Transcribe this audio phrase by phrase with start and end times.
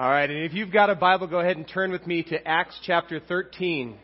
[0.00, 2.48] All right, and if you've got a Bible, go ahead and turn with me to
[2.48, 3.98] Acts chapter 13.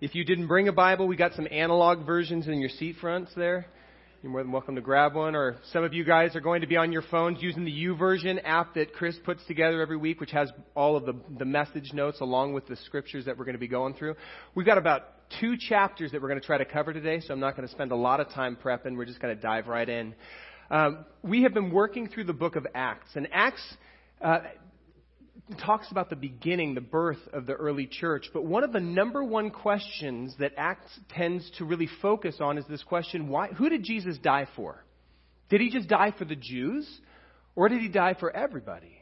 [0.00, 3.32] If you didn't bring a Bible, we got some analog versions in your seat fronts
[3.34, 3.66] there.
[4.22, 5.34] You're more than welcome to grab one.
[5.34, 8.40] Or some of you guys are going to be on your phones using the YouVersion
[8.44, 12.20] app that Chris puts together every week, which has all of the, the message notes
[12.20, 14.14] along with the scriptures that we're going to be going through.
[14.54, 15.08] We've got about
[15.40, 17.74] two chapters that we're going to try to cover today, so I'm not going to
[17.74, 18.96] spend a lot of time prepping.
[18.96, 20.14] We're just going to dive right in.
[20.70, 23.76] Um, we have been working through the book of Acts, and Acts
[24.20, 24.38] uh,
[25.64, 28.30] talks about the beginning, the birth of the early church.
[28.32, 32.64] But one of the number one questions that Acts tends to really focus on is
[32.66, 34.84] this question why, who did Jesus die for?
[35.50, 36.88] Did he just die for the Jews?
[37.56, 38.98] Or did he die for everybody?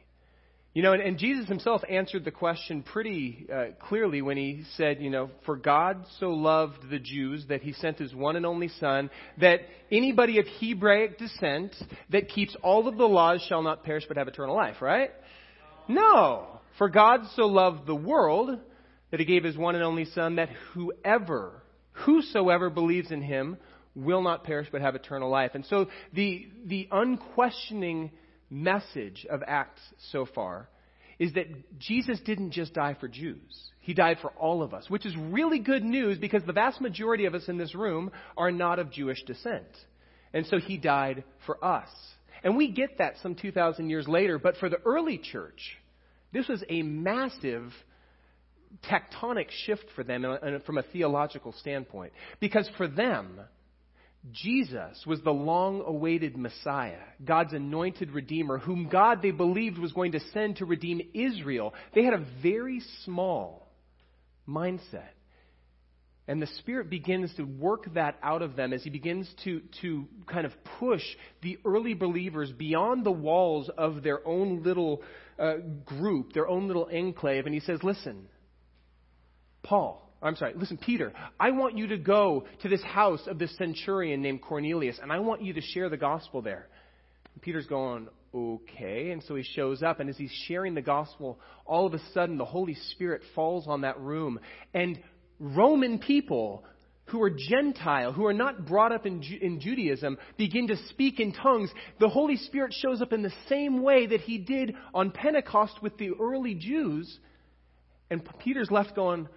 [0.74, 5.02] You know, and, and Jesus himself answered the question pretty uh, clearly when he said,
[5.02, 8.68] you know, for God so loved the Jews that he sent his one and only
[8.68, 11.76] Son, that anybody of Hebraic descent
[12.08, 15.10] that keeps all of the laws shall not perish but have eternal life, right?
[15.88, 16.46] No.
[16.78, 18.58] For God so loved the world
[19.10, 23.58] that he gave his one and only Son that whoever, whosoever believes in him
[23.94, 25.50] will not perish but have eternal life.
[25.52, 28.10] And so the, the unquestioning
[28.52, 30.68] message of Acts so far
[31.18, 33.70] is that Jesus didn't just die for Jews.
[33.80, 37.24] He died for all of us, which is really good news because the vast majority
[37.24, 39.66] of us in this room are not of Jewish descent.
[40.32, 41.88] And so he died for us.
[42.44, 45.78] And we get that some 2,000 years later, but for the early church,
[46.32, 47.72] this was a massive
[48.90, 50.24] tectonic shift for them
[50.64, 52.12] from a theological standpoint.
[52.40, 53.40] Because for them,
[54.30, 60.12] Jesus was the long awaited Messiah, God's anointed Redeemer, whom God, they believed, was going
[60.12, 61.74] to send to redeem Israel.
[61.92, 63.68] They had a very small
[64.48, 65.10] mindset.
[66.28, 70.06] And the Spirit begins to work that out of them as He begins to, to
[70.26, 71.02] kind of push
[71.42, 75.02] the early believers beyond the walls of their own little
[75.36, 77.46] uh, group, their own little enclave.
[77.46, 78.28] And He says, Listen,
[79.64, 83.56] Paul, I'm sorry, listen, Peter, I want you to go to this house of this
[83.56, 86.68] centurion named Cornelius, and I want you to share the gospel there.
[87.34, 89.10] And Peter's going, okay.
[89.10, 92.38] And so he shows up, and as he's sharing the gospel, all of a sudden
[92.38, 94.38] the Holy Spirit falls on that room.
[94.72, 95.02] And
[95.40, 96.64] Roman people
[97.06, 101.18] who are Gentile, who are not brought up in, Ju- in Judaism, begin to speak
[101.18, 101.70] in tongues.
[101.98, 105.98] The Holy Spirit shows up in the same way that he did on Pentecost with
[105.98, 107.18] the early Jews.
[108.08, 109.28] And Peter's left going,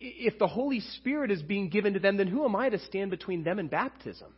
[0.00, 3.10] if the Holy Spirit is being given to them, then who am I to stand
[3.10, 4.32] between them and baptism?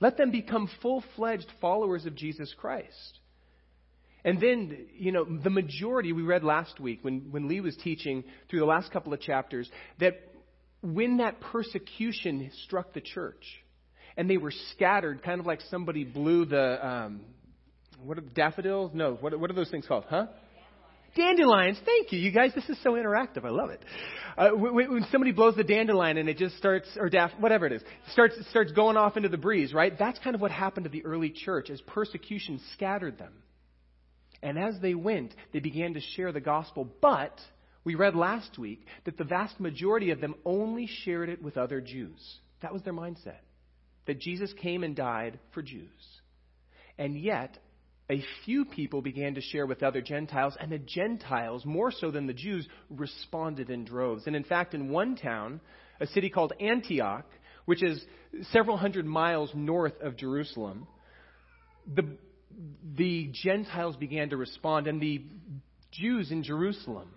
[0.00, 3.18] Let them become full fledged followers of Jesus Christ.
[4.24, 8.24] And then, you know, the majority, we read last week when, when Lee was teaching
[8.50, 9.70] through the last couple of chapters,
[10.00, 10.20] that
[10.82, 13.44] when that persecution struck the church
[14.16, 17.20] and they were scattered, kind of like somebody blew the, um,
[18.02, 18.90] what are daffodils?
[18.94, 20.04] No, what, what are those things called?
[20.08, 20.26] Huh?
[21.18, 21.78] Dandelions.
[21.84, 22.52] Thank you, you guys.
[22.54, 23.44] This is so interactive.
[23.44, 23.84] I love it.
[24.36, 27.72] Uh, when, when somebody blows the dandelion and it just starts, or daff, whatever it
[27.72, 29.98] is, starts starts going off into the breeze, right?
[29.98, 33.32] That's kind of what happened to the early church as persecution scattered them.
[34.42, 36.88] And as they went, they began to share the gospel.
[37.02, 37.38] But
[37.84, 41.80] we read last week that the vast majority of them only shared it with other
[41.80, 42.20] Jews.
[42.62, 43.40] That was their mindset.
[44.06, 45.88] That Jesus came and died for Jews.
[46.96, 47.58] And yet,
[48.10, 52.26] a few people began to share with other Gentiles, and the Gentiles, more so than
[52.26, 54.26] the Jews, responded in droves.
[54.26, 55.60] And in fact, in one town,
[56.00, 57.26] a city called Antioch,
[57.66, 58.02] which is
[58.50, 60.86] several hundred miles north of Jerusalem,
[61.94, 62.16] the,
[62.96, 65.22] the Gentiles began to respond, and the
[65.92, 67.10] Jews in Jerusalem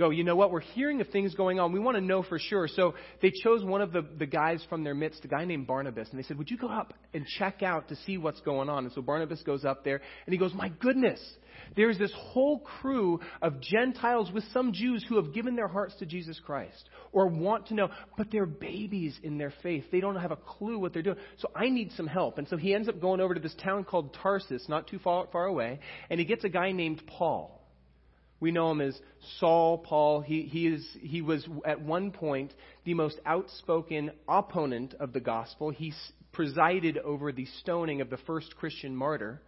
[0.00, 1.72] go, you know what, we're hearing of things going on.
[1.72, 2.66] We want to know for sure.
[2.66, 6.08] So they chose one of the, the guys from their midst, a guy named Barnabas,
[6.10, 8.84] and they said, Would you go up and check out to see what's going on?
[8.84, 11.20] And so Barnabas goes up there and he goes, My goodness,
[11.76, 16.06] there's this whole crew of Gentiles with some Jews who have given their hearts to
[16.06, 19.84] Jesus Christ or want to know, but they're babies in their faith.
[19.92, 21.18] They don't have a clue what they're doing.
[21.38, 22.38] So I need some help.
[22.38, 25.26] And so he ends up going over to this town called Tarsus, not too far,
[25.32, 27.59] far away, and he gets a guy named Paul.
[28.40, 28.98] We know him as
[29.38, 30.22] Saul Paul.
[30.22, 32.54] He, he, is, he was at one point
[32.84, 35.70] the most outspoken opponent of the gospel.
[35.70, 35.92] He
[36.32, 39.42] presided over the stoning of the first Christian martyr.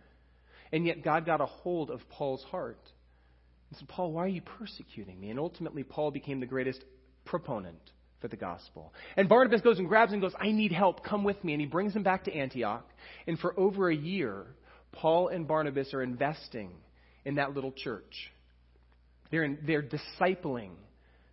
[0.72, 2.80] And yet God got a hold of Paul's heart.
[3.70, 5.30] And said, Paul, why are you persecuting me?
[5.30, 6.84] And ultimately, Paul became the greatest
[7.24, 7.80] proponent
[8.20, 8.92] for the gospel.
[9.16, 11.04] And Barnabas goes and grabs him and goes, I need help.
[11.04, 11.52] Come with me.
[11.54, 12.86] And he brings him back to Antioch.
[13.26, 14.46] And for over a year,
[14.92, 16.70] Paul and Barnabas are investing
[17.24, 18.30] in that little church.
[19.32, 20.70] They're, in, they're discipling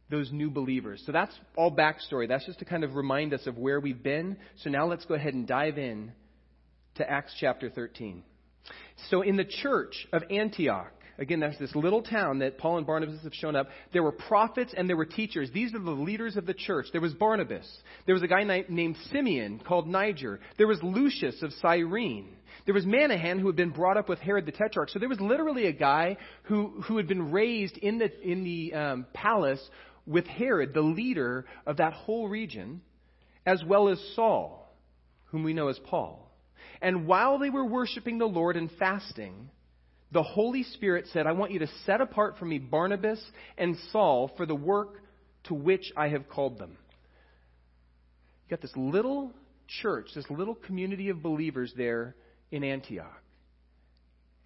[0.10, 1.04] those new believers.
[1.06, 2.28] So that's all backstory.
[2.28, 4.38] That's just to kind of remind us of where we've been.
[4.64, 6.14] So now let's go ahead and dive in
[6.96, 8.24] to Acts chapter 13.
[9.10, 13.22] So in the church of Antioch, again, that's this little town that Paul and Barnabas
[13.24, 13.68] have shown up.
[13.94, 15.50] There were prophets and there were teachers.
[15.54, 16.88] These are the leaders of the church.
[16.92, 17.68] There was Barnabas.
[18.06, 20.40] There was a guy named Simeon called Niger.
[20.58, 22.30] There was Lucius of Cyrene.
[22.66, 24.90] There was Manahan who had been brought up with Herod the Tetrarch.
[24.90, 28.74] So there was literally a guy who, who had been raised in the, in the
[28.74, 29.62] um, palace
[30.06, 32.82] with Herod, the leader of that whole region,
[33.46, 34.76] as well as Saul,
[35.26, 36.32] whom we know as Paul.
[36.82, 39.50] And while they were worshiping the Lord and fasting,
[40.12, 43.24] the Holy Spirit said, I want you to set apart for me Barnabas
[43.58, 45.02] and Saul for the work
[45.46, 46.78] to which I have called them.
[48.46, 49.32] You got this little
[49.82, 52.16] church, this little community of believers there
[52.52, 53.22] in Antioch.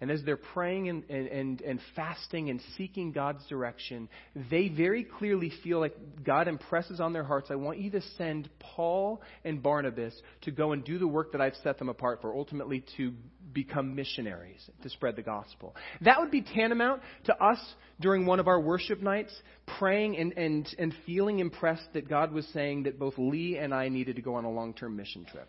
[0.00, 4.10] And as they're praying and, and, and fasting and seeking God's direction,
[4.50, 8.50] they very clearly feel like God impresses on their hearts, I want you to send
[8.58, 12.34] Paul and Barnabas to go and do the work that I've set them apart for,
[12.34, 13.14] ultimately to
[13.54, 15.74] become missionaries, to spread the gospel.
[16.02, 17.58] That would be tantamount to us
[18.00, 19.32] during one of our worship nights
[19.78, 23.88] praying and, and, and feeling impressed that God was saying that both Lee and I
[23.88, 25.48] needed to go on a long term mission trip.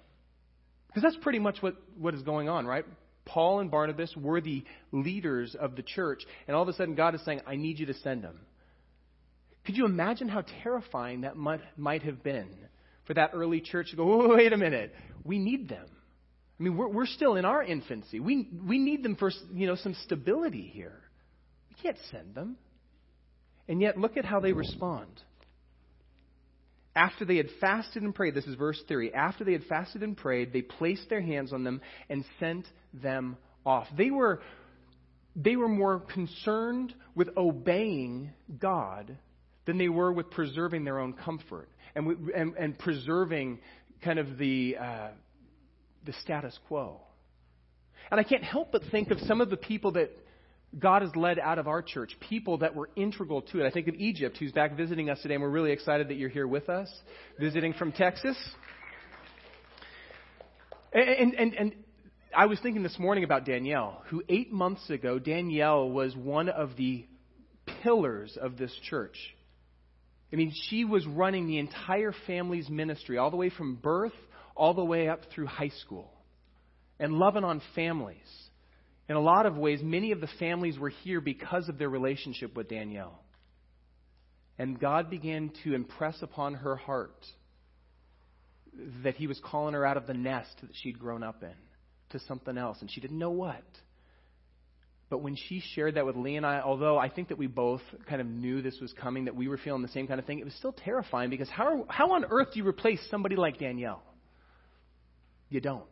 [0.87, 2.85] Because that's pretty much what, what is going on, right?
[3.25, 7.15] Paul and Barnabas were the leaders of the church, and all of a sudden God
[7.15, 8.39] is saying, I need you to send them.
[9.65, 12.49] Could you imagine how terrifying that might, might have been
[13.05, 14.93] for that early church to go, wait a minute,
[15.23, 15.87] we need them.
[16.59, 18.19] I mean, we're, we're still in our infancy.
[18.19, 21.01] We, we need them for you know, some stability here.
[21.69, 22.55] We can't send them.
[23.67, 25.09] And yet, look at how they respond.
[26.95, 29.11] After they had fasted and prayed, this is verse 3.
[29.11, 33.35] After they had fasted and prayed, they placed their hands on them and sent them
[33.65, 33.87] off.
[33.97, 34.41] They were,
[35.35, 39.17] they were more concerned with obeying God
[39.65, 43.59] than they were with preserving their own comfort and, and, and preserving
[44.01, 45.07] kind of the, uh,
[46.05, 47.01] the status quo.
[48.11, 50.11] And I can't help but think of some of the people that
[50.77, 53.65] God has led out of our church, people that were integral to it.
[53.65, 56.29] I think of Egypt, who's back visiting us today, and we're really excited that you're
[56.29, 56.93] here with us,
[57.39, 58.37] visiting from Texas.
[60.93, 61.73] And, and, and
[62.35, 66.75] I was thinking this morning about Danielle, who eight months ago, Danielle was one of
[66.77, 67.05] the
[67.83, 69.17] pillars of this church.
[70.33, 74.13] I mean, she was running the entire family's ministry, all the way from birth
[74.55, 76.11] all the way up through high school,
[76.99, 78.17] and loving on families.
[79.07, 82.55] In a lot of ways, many of the families were here because of their relationship
[82.55, 83.19] with Danielle.
[84.57, 87.23] And God began to impress upon her heart
[89.03, 91.53] that He was calling her out of the nest that she'd grown up in
[92.11, 93.63] to something else, and she didn't know what.
[95.09, 97.81] But when she shared that with Lee and I, although I think that we both
[98.07, 100.39] kind of knew this was coming, that we were feeling the same kind of thing,
[100.39, 104.01] it was still terrifying because how, how on earth do you replace somebody like Danielle?
[105.49, 105.85] You don't.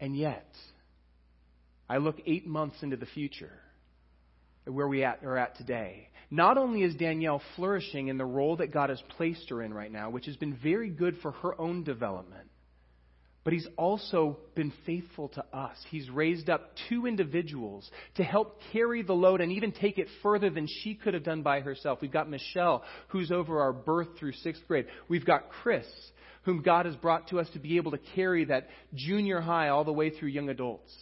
[0.00, 0.48] And yet,
[1.88, 3.52] I look eight months into the future,
[4.64, 6.08] where we at, are at today.
[6.30, 9.92] Not only is Danielle flourishing in the role that God has placed her in right
[9.92, 12.48] now, which has been very good for her own development,
[13.44, 15.76] but he's also been faithful to us.
[15.90, 20.48] He's raised up two individuals to help carry the load and even take it further
[20.48, 21.98] than she could have done by herself.
[22.00, 24.86] We've got Michelle, who's over our birth through sixth grade.
[25.08, 25.86] We've got Chris,
[26.42, 29.84] whom God has brought to us to be able to carry that junior high all
[29.84, 30.92] the way through young adults.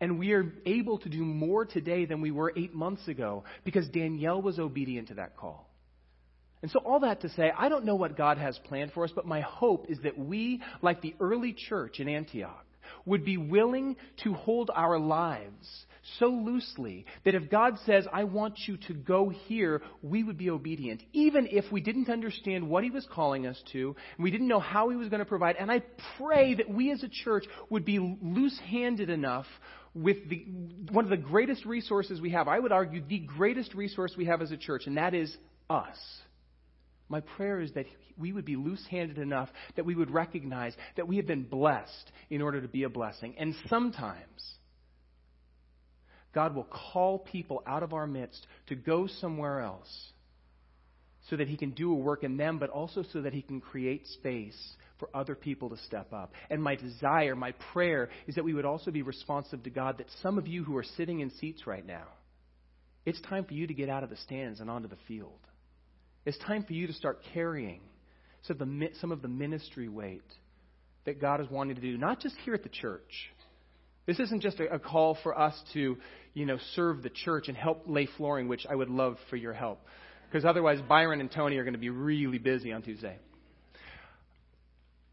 [0.00, 3.86] And we are able to do more today than we were eight months ago because
[3.88, 5.71] Danielle was obedient to that call.
[6.62, 9.10] And so, all that to say, I don't know what God has planned for us,
[9.14, 12.64] but my hope is that we, like the early church in Antioch,
[13.04, 15.86] would be willing to hold our lives
[16.18, 20.50] so loosely that if God says, I want you to go here, we would be
[20.50, 21.02] obedient.
[21.12, 24.60] Even if we didn't understand what He was calling us to, and we didn't know
[24.60, 25.56] how He was going to provide.
[25.56, 25.82] And I
[26.18, 29.46] pray that we as a church would be loose handed enough
[29.94, 30.46] with the,
[30.90, 32.48] one of the greatest resources we have.
[32.48, 35.36] I would argue the greatest resource we have as a church, and that is
[35.68, 35.98] us.
[37.12, 37.84] My prayer is that
[38.16, 42.10] we would be loose handed enough that we would recognize that we have been blessed
[42.30, 43.34] in order to be a blessing.
[43.36, 44.54] And sometimes,
[46.34, 50.12] God will call people out of our midst to go somewhere else
[51.28, 53.60] so that He can do a work in them, but also so that He can
[53.60, 54.56] create space
[54.98, 56.32] for other people to step up.
[56.48, 60.08] And my desire, my prayer, is that we would also be responsive to God, that
[60.22, 62.06] some of you who are sitting in seats right now,
[63.04, 65.40] it's time for you to get out of the stands and onto the field.
[66.24, 67.80] It's time for you to start carrying
[68.42, 70.22] some of the ministry weight
[71.04, 73.30] that God is wanting to do, not just here at the church.
[74.06, 75.96] This isn't just a, call for us to,
[76.34, 79.52] you know, serve the church and help lay flooring, which I would love for your
[79.52, 79.80] help.
[80.28, 83.16] Because otherwise, Byron and Tony are going to be really busy on Tuesday.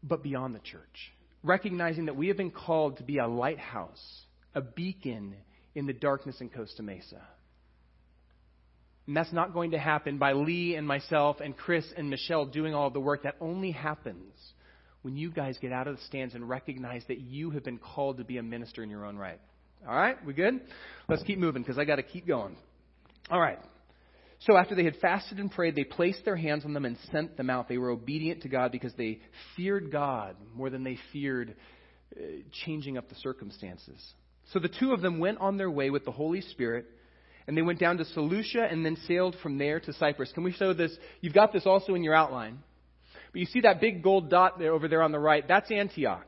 [0.02, 1.12] But beyond the church.
[1.42, 4.22] recognizing that we have been called to be a lighthouse,
[4.54, 5.34] a beacon
[5.74, 7.22] in the darkness in Costa Mesa.
[9.10, 12.76] And that's not going to happen by Lee and myself and Chris and Michelle doing
[12.76, 13.24] all of the work.
[13.24, 14.32] That only happens
[15.02, 18.18] when you guys get out of the stands and recognize that you have been called
[18.18, 19.40] to be a minister in your own right.
[19.84, 20.60] All right, we good?
[21.08, 22.54] Let's keep moving because I got to keep going.
[23.32, 23.58] All right.
[24.46, 27.36] So after they had fasted and prayed, they placed their hands on them and sent
[27.36, 27.68] them out.
[27.68, 29.18] They were obedient to God because they
[29.56, 31.56] feared God more than they feared
[32.16, 32.20] uh,
[32.64, 34.00] changing up the circumstances.
[34.52, 36.86] So the two of them went on their way with the Holy Spirit,
[37.46, 40.32] and they went down to Seleucia and then sailed from there to Cyprus.
[40.32, 40.96] Can we show this?
[41.20, 42.58] You've got this also in your outline.
[43.32, 45.46] But you see that big gold dot there over there on the right?
[45.46, 46.26] That's Antioch.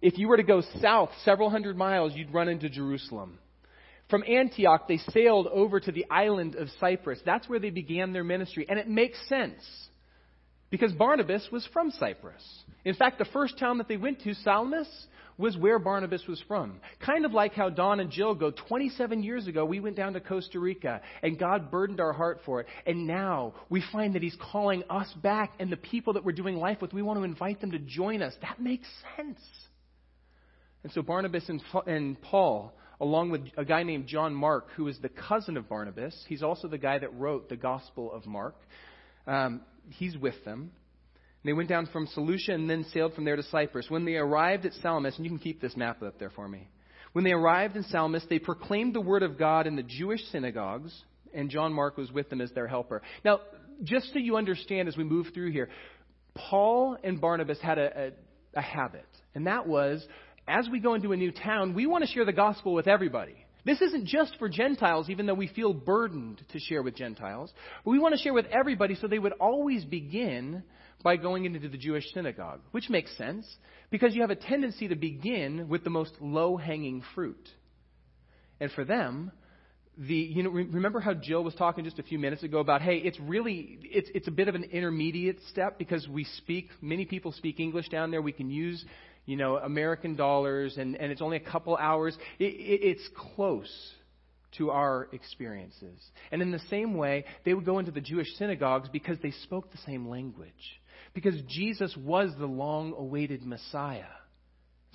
[0.00, 3.38] If you were to go south several hundred miles, you'd run into Jerusalem.
[4.08, 7.20] From Antioch, they sailed over to the island of Cyprus.
[7.24, 8.66] That's where they began their ministry.
[8.68, 9.62] And it makes sense
[10.70, 12.42] because Barnabas was from Cyprus.
[12.84, 14.88] In fact, the first town that they went to, Salamis,
[15.38, 16.80] was where Barnabas was from.
[17.04, 20.20] Kind of like how Don and Jill go 27 years ago, we went down to
[20.20, 22.66] Costa Rica and God burdened our heart for it.
[22.86, 26.56] And now we find that He's calling us back and the people that we're doing
[26.56, 28.34] life with, we want to invite them to join us.
[28.42, 29.40] That makes sense.
[30.82, 31.50] And so Barnabas
[31.86, 36.24] and Paul along with a guy named John Mark, who is the cousin of Barnabas.
[36.28, 38.56] He's also the guy that wrote the Gospel of Mark.
[39.26, 40.70] Um, he's with them.
[41.46, 43.86] They went down from Seleucia and then sailed from there to Cyprus.
[43.88, 46.68] When they arrived at Salamis, and you can keep this map up there for me.
[47.12, 50.92] When they arrived in Salamis, they proclaimed the word of God in the Jewish synagogues,
[51.32, 53.00] and John Mark was with them as their helper.
[53.24, 53.40] Now,
[53.84, 55.70] just so you understand as we move through here,
[56.34, 58.10] Paul and Barnabas had a,
[58.54, 60.06] a, a habit, and that was
[60.48, 63.45] as we go into a new town, we want to share the gospel with everybody.
[63.66, 67.52] This isn't just for Gentiles, even though we feel burdened to share with Gentiles.
[67.84, 70.62] But we want to share with everybody, so they would always begin
[71.02, 73.44] by going into the Jewish synagogue, which makes sense
[73.90, 77.48] because you have a tendency to begin with the most low hanging fruit.
[78.60, 79.32] And for them,
[79.98, 82.98] the you know remember how Jill was talking just a few minutes ago about hey
[82.98, 87.32] it's really it's it's a bit of an intermediate step because we speak many people
[87.32, 88.84] speak English down there we can use
[89.26, 92.16] you know, American dollars, and, and it's only a couple hours.
[92.38, 93.70] It, it, it's close
[94.58, 96.00] to our experiences.
[96.30, 99.70] And in the same way, they would go into the Jewish synagogues because they spoke
[99.70, 100.80] the same language.
[101.12, 104.04] Because Jesus was the long awaited Messiah.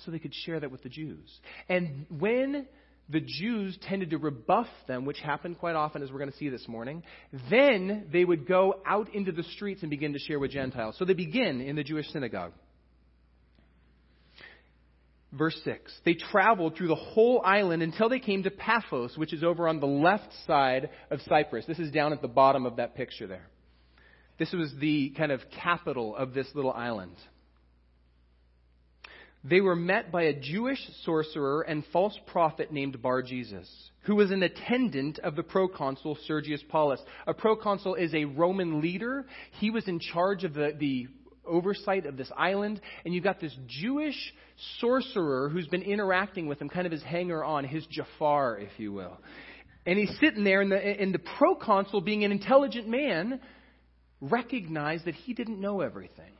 [0.04, 1.30] So they could share that with the Jews.
[1.68, 2.66] And when
[3.08, 6.48] the Jews tended to rebuff them, which happened quite often, as we're going to see
[6.48, 7.02] this morning,
[7.50, 10.96] then they would go out into the streets and begin to share with Gentiles.
[10.98, 12.52] So they begin in the Jewish synagogue.
[15.32, 15.92] Verse 6.
[16.04, 19.80] They traveled through the whole island until they came to Paphos, which is over on
[19.80, 21.64] the left side of Cyprus.
[21.66, 23.48] This is down at the bottom of that picture there.
[24.38, 27.16] This was the kind of capital of this little island.
[29.44, 33.68] They were met by a Jewish sorcerer and false prophet named Bar Jesus,
[34.02, 37.00] who was an attendant of the proconsul Sergius Paulus.
[37.26, 39.26] A proconsul is a Roman leader.
[39.58, 41.08] He was in charge of the, the
[41.46, 44.16] oversight of this island, and you've got this Jewish
[44.80, 48.92] sorcerer who's been interacting with him, kind of his hanger on, his Jafar, if you
[48.92, 49.18] will.
[49.84, 53.40] And he's sitting there, and the, and the proconsul, being an intelligent man,
[54.20, 56.32] recognized that he didn't know everything.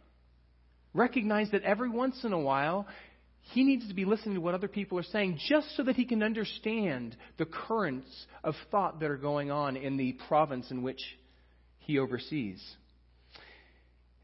[0.95, 2.87] Recognized that every once in a while,
[3.41, 6.05] he needs to be listening to what other people are saying just so that he
[6.05, 8.09] can understand the currents
[8.45, 11.01] of thought that are going on in the province in which
[11.79, 12.63] he oversees.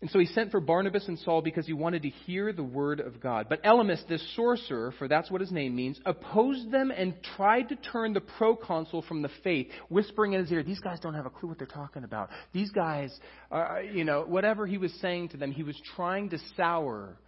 [0.00, 3.00] And so he sent for Barnabas and Saul because he wanted to hear the word
[3.00, 3.46] of God.
[3.48, 7.76] But Elymas, this sorcerer, for that's what his name means, opposed them and tried to
[7.76, 11.30] turn the proconsul from the faith, whispering in his ear, These guys don't have a
[11.30, 12.30] clue what they're talking about.
[12.52, 13.12] These guys,
[13.50, 17.18] are, you know, whatever he was saying to them, he was trying to sour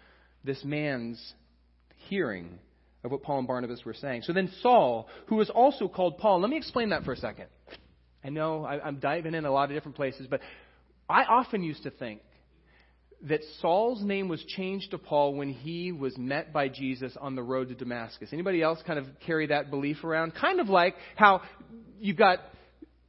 [0.44, 1.34] this man's
[2.08, 2.60] hearing
[3.02, 4.22] of what Paul and Barnabas were saying.
[4.22, 7.46] So then Saul, who was also called Paul, let me explain that for a second.
[8.22, 10.40] I know I'm diving in a lot of different places, but
[11.08, 12.20] I often used to think
[13.22, 17.42] that Saul's name was changed to Paul when he was met by Jesus on the
[17.42, 18.30] road to Damascus.
[18.32, 20.34] Anybody else kind of carry that belief around?
[20.34, 21.42] Kind of like how
[21.98, 22.38] you've got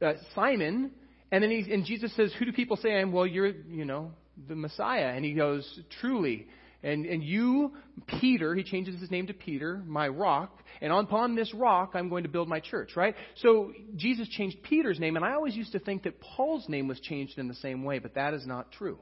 [0.02, 0.90] uh, Simon,
[1.30, 3.84] and then he, and Jesus says, "Who do people say I am?" Well, you're, you
[3.84, 4.10] know,
[4.48, 6.46] the Messiah, and he goes, "Truly."
[6.84, 7.74] And, and you,
[8.20, 12.24] Peter, he changes his name to Peter, my rock, and upon this rock I'm going
[12.24, 13.14] to build my church, right?
[13.36, 16.98] So Jesus changed Peter's name, and I always used to think that Paul's name was
[16.98, 18.98] changed in the same way, but that is not true.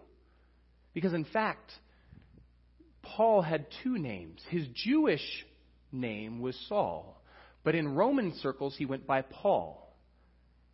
[0.93, 1.71] Because in fact,
[3.03, 4.41] Paul had two names.
[4.49, 5.47] His Jewish
[5.93, 7.23] name was Saul,
[7.65, 9.77] but in Roman circles he went by Paul.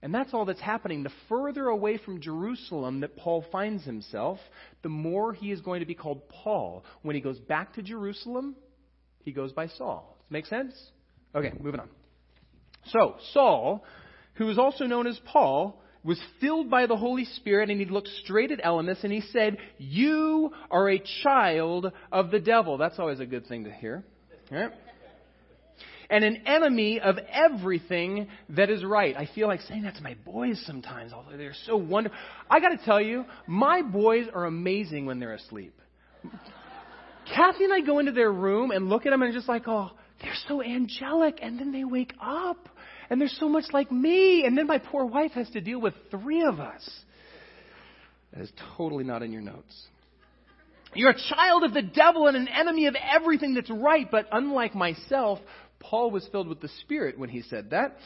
[0.02, 1.02] And that's all that's happening.
[1.02, 4.38] The further away from Jerusalem that Paul finds himself,
[4.82, 6.85] the more he is going to be called Paul.
[7.02, 8.54] When he goes back to Jerusalem,
[9.20, 10.16] he goes by Saul.
[10.30, 10.75] Make sense?
[11.35, 11.88] Okay, moving on.
[12.87, 13.85] So, Saul,
[14.35, 18.08] who is also known as Paul, was filled by the Holy Spirit and he looked
[18.22, 22.78] straight at Elymas and he said, You are a child of the devil.
[22.78, 24.04] That's always a good thing to hear.
[24.50, 24.70] Right?
[26.08, 29.16] And an enemy of everything that is right.
[29.16, 32.16] I feel like saying that to my boys sometimes, although they're so wonderful.
[32.48, 35.75] I gotta tell you, my boys are amazing when they're asleep.
[37.34, 39.90] Kathy and I go into their room and look at them and just like, oh,
[40.22, 41.40] they're so angelic.
[41.42, 42.68] And then they wake up
[43.10, 44.44] and they're so much like me.
[44.44, 46.88] And then my poor wife has to deal with three of us.
[48.32, 49.86] That is totally not in your notes.
[50.94, 54.10] You're a child of the devil and an enemy of everything that's right.
[54.10, 55.38] But unlike myself,
[55.78, 57.96] Paul was filled with the Spirit when he said that.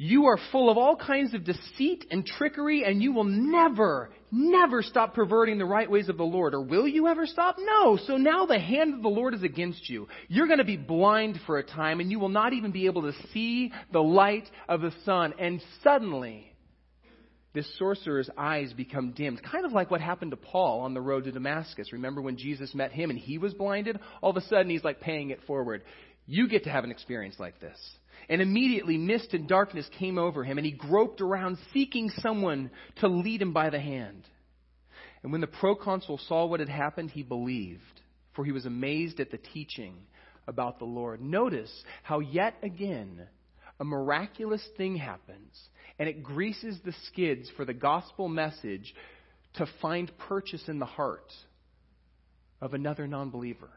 [0.00, 4.80] You are full of all kinds of deceit and trickery, and you will never, never
[4.80, 6.54] stop perverting the right ways of the Lord.
[6.54, 7.56] Or will you ever stop?
[7.58, 7.98] No.
[8.06, 10.06] So now the hand of the Lord is against you.
[10.28, 13.02] You're going to be blind for a time, and you will not even be able
[13.02, 15.34] to see the light of the sun.
[15.36, 16.52] And suddenly,
[17.52, 19.42] this sorcerer's eyes become dimmed.
[19.42, 21.92] Kind of like what happened to Paul on the road to Damascus.
[21.92, 23.98] Remember when Jesus met him and he was blinded?
[24.22, 25.82] All of a sudden, he's like paying it forward.
[26.24, 27.76] You get to have an experience like this.
[28.28, 33.08] And immediately mist and darkness came over him, and he groped around seeking someone to
[33.08, 34.24] lead him by the hand.
[35.22, 38.02] And when the proconsul saw what had happened, he believed,
[38.34, 39.94] for he was amazed at the teaching
[40.46, 41.20] about the Lord.
[41.20, 43.26] Notice how yet again
[43.80, 45.58] a miraculous thing happens,
[45.98, 48.94] and it greases the skids for the gospel message
[49.54, 51.32] to find purchase in the heart
[52.60, 53.70] of another non believer.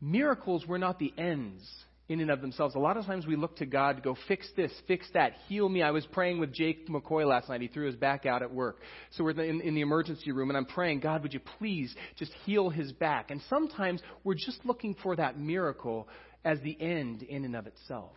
[0.00, 1.68] Miracles were not the ends
[2.08, 2.74] in and of themselves.
[2.74, 5.68] A lot of times we look to God to go, fix this, fix that, heal
[5.68, 5.82] me.
[5.82, 7.60] I was praying with Jake McCoy last night.
[7.60, 8.78] He threw his back out at work.
[9.12, 12.32] So we're in, in the emergency room, and I'm praying, God, would you please just
[12.44, 13.30] heal his back?
[13.30, 16.08] And sometimes we're just looking for that miracle
[16.44, 18.14] as the end in and of itself.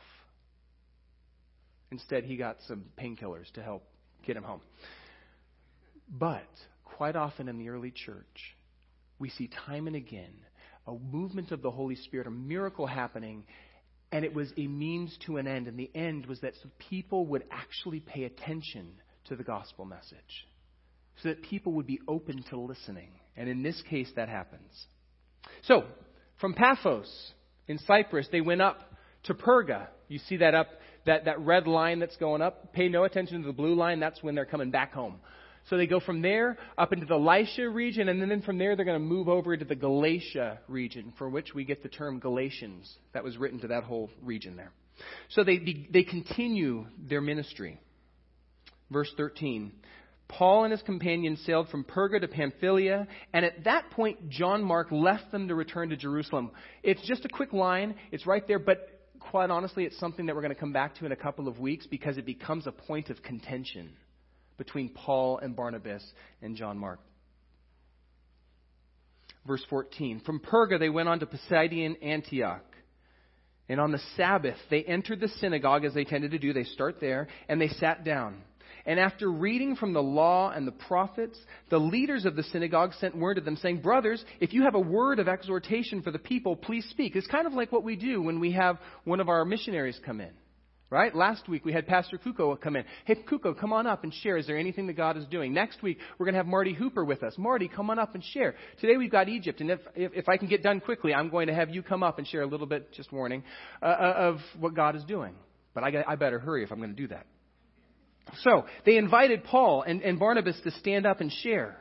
[1.92, 3.84] Instead, he got some painkillers to help
[4.24, 4.62] get him home.
[6.08, 6.48] But
[6.86, 8.56] quite often in the early church,
[9.18, 10.34] we see time and again
[10.88, 13.44] a movement of the Holy Spirit, a miracle happening,
[14.12, 15.68] and it was a means to an end.
[15.68, 18.88] And the end was that so people would actually pay attention
[19.26, 20.48] to the gospel message,
[21.22, 23.12] so that people would be open to listening.
[23.38, 24.72] And in this case, that happens.
[25.64, 25.86] So,
[26.42, 27.32] from Paphos
[27.68, 28.80] in Cyprus, they went up
[29.24, 29.88] to Perga.
[30.08, 30.68] You see that up,
[31.06, 32.74] that, that red line that's going up.
[32.74, 34.00] Pay no attention to the blue line.
[34.00, 35.20] That's when they're coming back home.
[35.70, 38.86] So they go from there up into the Lycia region, and then from there they're
[38.86, 42.92] going to move over into the Galatia region, for which we get the term Galatians.
[43.14, 44.72] That was written to that whole region there.
[45.30, 47.80] So they, they continue their ministry.
[48.90, 49.72] Verse 13.
[50.28, 54.92] Paul and his companions sailed from Perga to Pamphylia, and at that point, John Mark
[54.92, 56.52] left them to return to Jerusalem.
[56.84, 60.42] It's just a quick line, it's right there, but quite honestly, it's something that we're
[60.42, 63.10] going to come back to in a couple of weeks because it becomes a point
[63.10, 63.92] of contention
[64.60, 66.04] between Paul and Barnabas
[66.44, 67.00] and John Mark.
[69.48, 72.64] Verse 14 From Perga they went on to Pisidian Antioch.
[73.68, 76.54] And on the Sabbath they entered the synagogue as they tended to do.
[76.54, 78.44] They start there and they sat down.
[78.86, 81.38] And after reading from the law and the prophets,
[81.70, 84.80] the leaders of the synagogue sent word to them saying, Brothers, if you have a
[84.80, 87.16] word of exhortation for the people, please speak.
[87.16, 90.22] It's kind of like what we do when we have one of our missionaries come
[90.22, 90.32] in.
[90.92, 91.14] Right?
[91.14, 92.84] Last week we had Pastor Kuko come in.
[93.06, 94.38] Hey, Kuko, come on up and share.
[94.38, 95.54] Is there anything that God is doing?
[95.54, 97.36] Next week we're going to have Marty Hooper with us.
[97.38, 98.56] Marty, come on up and share.
[98.82, 101.46] Today we've got Egypt, and if, if, if I can get done quickly, I'm going
[101.46, 103.44] to have you come up and share a little bit, just warning,
[103.84, 105.36] uh, uh of what God is doing.
[105.76, 107.28] But I, I better hurry if I'm going to do that.
[108.42, 111.78] So they invited Paul and, and Barnabas to stand up and share.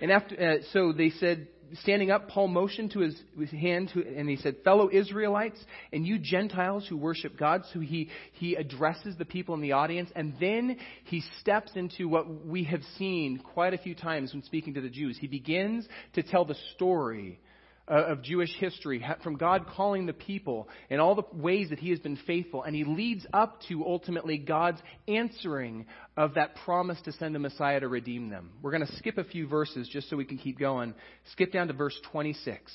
[0.00, 4.06] And after, uh, so they said, standing up, Paul motioned to his, his hand to,
[4.06, 5.58] and he said, Fellow Israelites,
[5.92, 7.62] and you Gentiles who worship God.
[7.72, 12.46] So he, he addresses the people in the audience, and then he steps into what
[12.46, 15.16] we have seen quite a few times when speaking to the Jews.
[15.18, 17.38] He begins to tell the story
[17.90, 21.90] Uh, of Jewish history, from God calling the people and all the ways that He
[21.90, 27.12] has been faithful, and He leads up to ultimately God's answering of that promise to
[27.12, 28.52] send a Messiah to redeem them.
[28.62, 30.94] We're going to skip a few verses just so we can keep going.
[31.32, 32.70] Skip down to verse 26.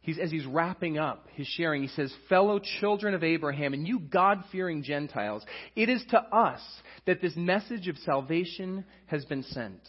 [0.00, 3.98] He's, as he's wrapping up his sharing, he says, Fellow children of Abraham, and you
[3.98, 5.44] God fearing Gentiles,
[5.76, 6.62] it is to us
[7.04, 9.82] that this message of salvation has been sent.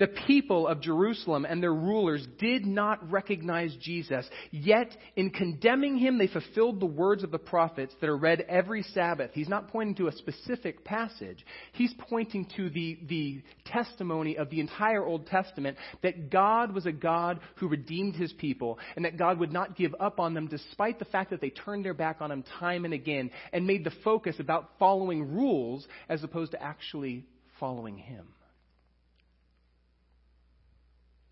[0.00, 4.26] The people of Jerusalem and their rulers did not recognize Jesus.
[4.50, 8.82] Yet, in condemning him, they fulfilled the words of the prophets that are read every
[8.82, 9.30] Sabbath.
[9.34, 11.44] He's not pointing to a specific passage.
[11.72, 16.92] He's pointing to the, the testimony of the entire Old Testament that God was a
[16.92, 20.98] God who redeemed his people and that God would not give up on them despite
[20.98, 23.92] the fact that they turned their back on him time and again and made the
[24.02, 27.26] focus about following rules as opposed to actually
[27.58, 28.26] following him.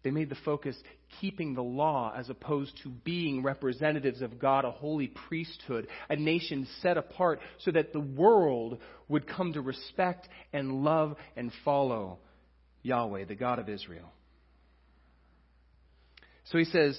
[0.02, 0.76] They made the focus
[1.20, 6.68] keeping the law as opposed to being representatives of God, a holy priesthood, a nation
[6.82, 12.18] set apart so that the world would come to respect and love and follow
[12.82, 14.12] Yahweh, the God of Israel.
[16.44, 16.98] So he says,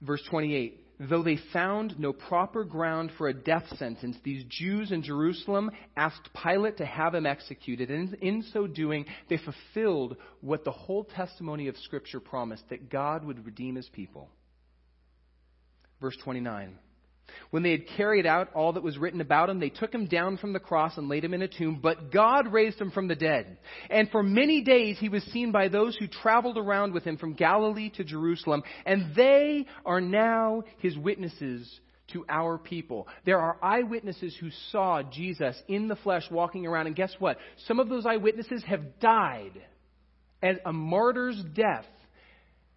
[0.00, 5.02] verse 28 Though they found no proper ground for a death sentence, these Jews in
[5.02, 7.90] Jerusalem asked Pilate to have him executed.
[7.90, 13.24] And in so doing, they fulfilled what the whole testimony of Scripture promised that God
[13.24, 14.28] would redeem his people.
[16.02, 16.76] Verse 29.
[17.50, 20.36] When they had carried out all that was written about him, they took him down
[20.36, 21.80] from the cross and laid him in a tomb.
[21.82, 23.58] But God raised him from the dead.
[23.88, 27.34] And for many days he was seen by those who traveled around with him from
[27.34, 28.62] Galilee to Jerusalem.
[28.86, 31.68] And they are now his witnesses
[32.12, 33.08] to our people.
[33.24, 36.86] There are eyewitnesses who saw Jesus in the flesh walking around.
[36.86, 37.38] And guess what?
[37.66, 39.60] Some of those eyewitnesses have died
[40.42, 41.86] as a martyr's death.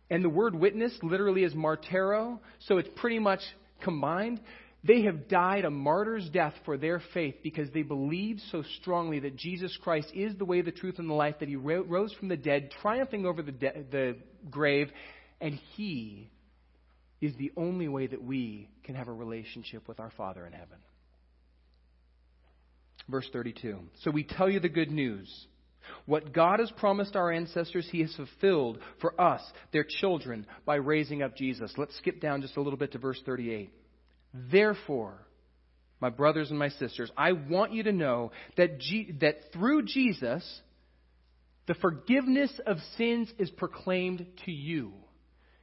[0.10, 3.40] And the word witness literally is martero, so it's pretty much
[3.84, 4.40] combined,
[4.84, 9.38] they have died a martyr's death for their faith because they believed so strongly that
[9.38, 12.36] Jesus Christ is the way, the truth, and the life, that he rose from the
[12.36, 14.18] dead, triumphing over the, de- the
[14.50, 14.90] grave,
[15.40, 16.30] and he
[17.22, 20.78] is the only way that we can have a relationship with our Father in heaven.
[23.08, 23.80] Verse 32.
[24.02, 25.30] So we tell you the good news.
[26.06, 29.42] What God has promised our ancestors, He has fulfilled for us,
[29.72, 31.74] their children, by raising up Jesus.
[31.78, 33.72] Let's skip down just a little bit to verse 38.
[34.34, 35.26] Therefore,
[36.00, 38.80] my brothers and my sisters, I want you to know that,
[39.22, 40.44] that through Jesus,
[41.66, 44.94] the forgiveness of sins is proclaimed to you.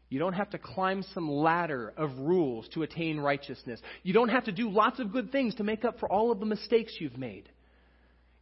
[0.08, 3.80] You don't have to climb some ladder of rules to attain righteousness.
[4.02, 6.40] You don't have to do lots of good things to make up for all of
[6.40, 7.48] the mistakes you've made.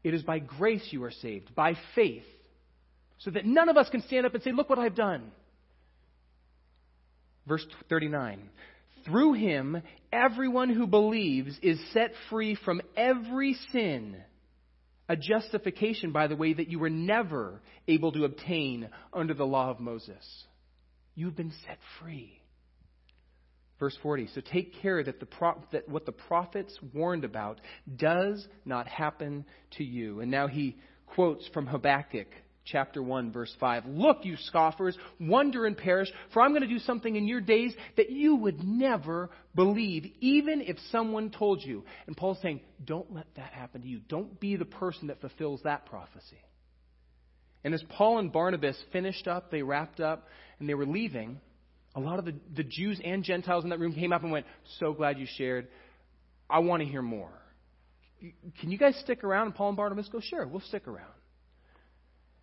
[0.09, 2.25] It is by grace you are saved, by faith,
[3.18, 5.31] so that none of us can stand up and say, Look what I've done.
[7.47, 8.49] Verse 39
[9.05, 14.16] Through him, everyone who believes is set free from every sin.
[15.11, 19.68] A justification, by the way, that you were never able to obtain under the law
[19.68, 20.25] of Moses.
[21.16, 22.40] You've been set free.
[23.78, 24.28] Verse 40.
[24.34, 27.60] So take care that, the pro- that what the prophets warned about
[27.96, 29.44] does not happen
[29.76, 30.20] to you.
[30.20, 32.26] And now he quotes from Habakkuk
[32.64, 33.86] chapter 1 verse 5.
[33.86, 37.74] Look, you scoffers, wonder and perish, for I'm going to do something in your days
[37.96, 41.84] that you would never believe, even if someone told you.
[42.06, 44.00] And Paul's saying, don't let that happen to you.
[44.08, 46.38] Don't be the person that fulfills that prophecy.
[47.64, 51.40] And as Paul and Barnabas finished up, they wrapped up, and they were leaving,
[51.98, 54.46] a lot of the, the Jews and Gentiles in that room came up and went,
[54.78, 55.68] So glad you shared.
[56.48, 57.32] I want to hear more.
[58.61, 59.46] Can you guys stick around?
[59.46, 61.12] And Paul and Barnabas go, Sure, we'll stick around.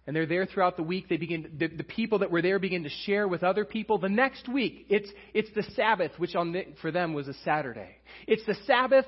[0.07, 1.09] And they're there throughout the week.
[1.09, 3.97] They begin, the, the people that were there begin to share with other people.
[3.97, 7.95] The next week, it's, it's the Sabbath, which on the, for them was a Saturday.
[8.27, 9.05] It's the Sabbath,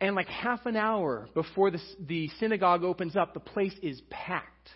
[0.00, 4.70] and like half an hour before the, the synagogue opens up, the place is packed.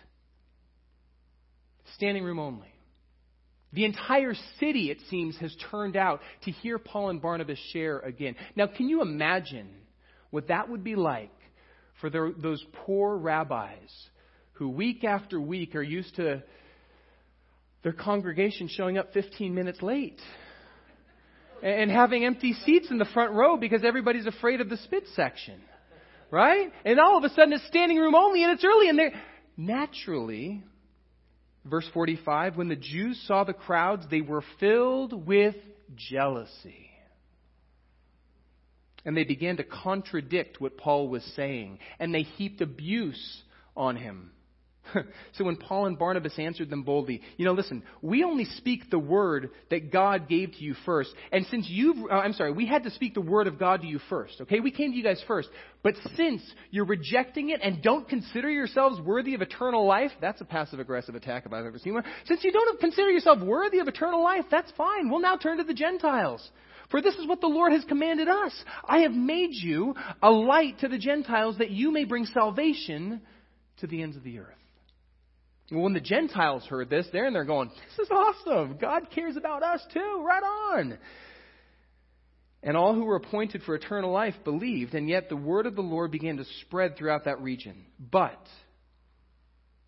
[1.95, 2.73] Standing room only.
[3.71, 8.35] The entire city, it seems, has turned out to hear Paul and Barnabas share again.
[8.55, 9.69] Now, can you imagine
[10.31, 11.31] what that would be like
[12.01, 13.89] for their, those poor rabbis
[14.53, 16.43] who, week after week, are used to
[17.83, 20.19] their congregation showing up 15 minutes late
[21.61, 25.61] and having empty seats in the front row because everybody's afraid of the spit section?
[26.31, 26.71] Right?
[26.85, 29.13] And all of a sudden it's standing room only and it's early and they're
[29.57, 30.63] naturally
[31.65, 35.55] Verse 45 When the Jews saw the crowds, they were filled with
[35.95, 36.89] jealousy.
[39.05, 43.43] And they began to contradict what Paul was saying, and they heaped abuse
[43.75, 44.31] on him.
[45.33, 48.99] so when Paul and Barnabas answered them boldly, you know, listen, we only speak the
[48.99, 51.11] word that God gave to you first.
[51.31, 53.87] And since you've, uh, I'm sorry, we had to speak the word of God to
[53.87, 54.59] you first, okay?
[54.59, 55.49] We came to you guys first.
[55.81, 60.45] But since you're rejecting it and don't consider yourselves worthy of eternal life, that's a
[60.45, 62.03] passive aggressive attack if I've ever seen one.
[62.25, 65.09] Since you don't consider yourself worthy of eternal life, that's fine.
[65.09, 66.47] We'll now turn to the Gentiles.
[66.89, 68.51] For this is what the Lord has commanded us.
[68.83, 73.21] I have made you a light to the Gentiles that you may bring salvation
[73.77, 74.47] to the ends of the earth.
[75.71, 78.77] When the Gentiles heard this, they're in there going, This is awesome.
[78.79, 80.23] God cares about us too.
[80.25, 80.97] Right on.
[82.61, 85.81] And all who were appointed for eternal life believed, and yet the word of the
[85.81, 87.85] Lord began to spread throughout that region.
[87.99, 88.41] But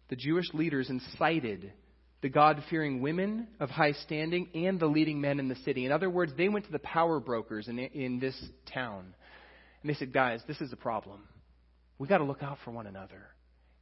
[0.10, 1.74] the Jewish leaders incited
[2.22, 5.86] the God fearing women of high standing and the leading men in the city.
[5.86, 8.40] In other words, they went to the power brokers in, in this
[8.74, 9.16] town.
[9.82, 11.22] And they said, Guys, this is a problem.
[11.98, 13.28] We've got to look out for one another.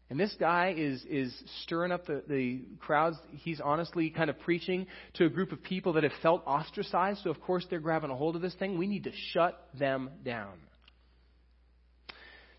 [0.10, 3.17] And this guy is, is stirring up the, the crowds.
[3.32, 7.22] He's honestly kind of preaching to a group of people that have felt ostracized.
[7.24, 8.80] So, of course, they're grabbing a hold of this thing.
[8.80, 10.54] We need to shut them down.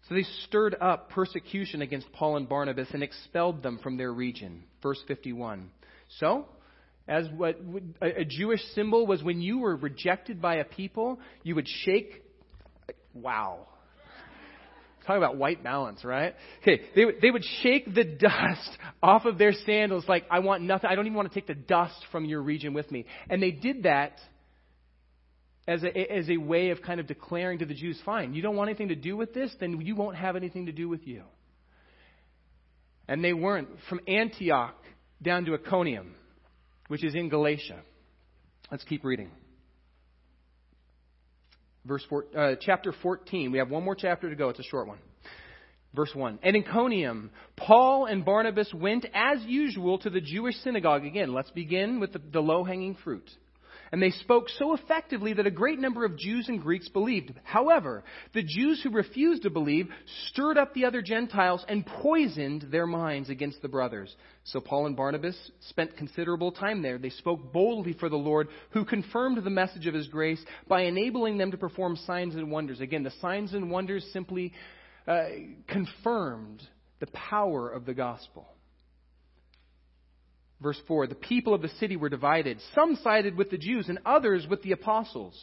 [0.08, 4.64] So they stirred up persecution against Paul and Barnabas and expelled them from their region.
[4.82, 5.70] Verse 51.
[6.18, 6.46] So,
[7.06, 7.56] as what
[8.00, 12.22] a Jewish symbol was when you were rejected by a people, you would shake.
[13.12, 13.66] Wow.
[15.06, 16.34] Talk about white balance, right?
[16.62, 18.70] Okay, they, they would shake the dust
[19.02, 20.90] off of their sandals like, I want nothing.
[20.90, 23.06] I don't even want to take the dust from your region with me.
[23.28, 24.18] And they did that
[25.66, 28.56] as a, as a way of kind of declaring to the Jews, fine, you don't
[28.56, 31.22] want anything to do with this, then you won't have anything to do with you.
[33.08, 33.68] And they weren't.
[33.88, 34.76] From Antioch
[35.22, 36.14] down to Iconium,
[36.88, 37.80] which is in Galatia.
[38.70, 39.30] Let's keep reading.
[41.84, 43.52] Verse four, uh, chapter 14.
[43.52, 44.48] We have one more chapter to go.
[44.50, 44.98] It's a short one.
[45.94, 46.38] Verse 1.
[46.42, 51.04] And in Iconium, Paul and Barnabas went as usual to the Jewish synagogue.
[51.04, 53.28] Again, let's begin with the, the low hanging fruit.
[53.92, 57.32] And they spoke so effectively that a great number of Jews and Greeks believed.
[57.42, 59.88] However, the Jews who refused to believe
[60.28, 64.14] stirred up the other Gentiles and poisoned their minds against the brothers.
[64.44, 65.36] So Paul and Barnabas
[65.68, 66.98] spent considerable time there.
[66.98, 71.38] They spoke boldly for the Lord, who confirmed the message of his grace by enabling
[71.38, 72.80] them to perform signs and wonders.
[72.80, 74.52] Again, the signs and wonders simply
[75.08, 75.24] uh,
[75.66, 76.62] confirmed
[77.00, 78.46] the power of the gospel.
[80.60, 82.58] Verse 4 The people of the city were divided.
[82.74, 85.38] Some sided with the Jews and others with the apostles.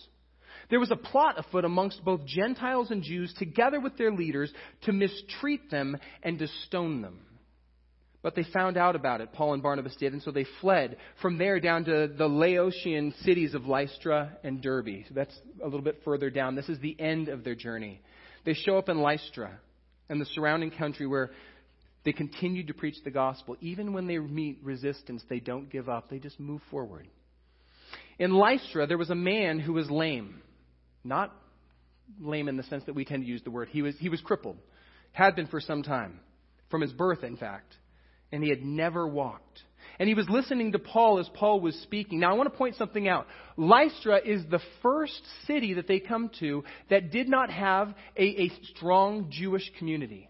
[0.69, 4.51] There was a plot afoot amongst both Gentiles and Jews, together with their leaders,
[4.83, 7.19] to mistreat them and to stone them.
[8.21, 11.37] But they found out about it, Paul and Barnabas did, and so they fled from
[11.37, 15.05] there down to the Lycaonian cities of Lystra and Derbe.
[15.07, 16.55] So that's a little bit further down.
[16.55, 18.01] This is the end of their journey.
[18.43, 19.59] They show up in Lystra
[20.09, 21.31] and the surrounding country where
[22.03, 23.57] they continued to preach the gospel.
[23.61, 26.09] Even when they meet resistance, they don't give up.
[26.09, 27.07] They just move forward.
[28.19, 30.41] In Lystra, there was a man who was lame.
[31.03, 31.33] Not
[32.19, 33.69] lame in the sense that we tend to use the word.
[33.69, 34.57] He was, he was crippled.
[35.11, 36.19] Had been for some time.
[36.69, 37.75] From his birth, in fact.
[38.31, 39.61] And he had never walked.
[39.99, 42.19] And he was listening to Paul as Paul was speaking.
[42.19, 43.27] Now, I want to point something out.
[43.55, 48.51] Lystra is the first city that they come to that did not have a, a
[48.75, 50.29] strong Jewish community.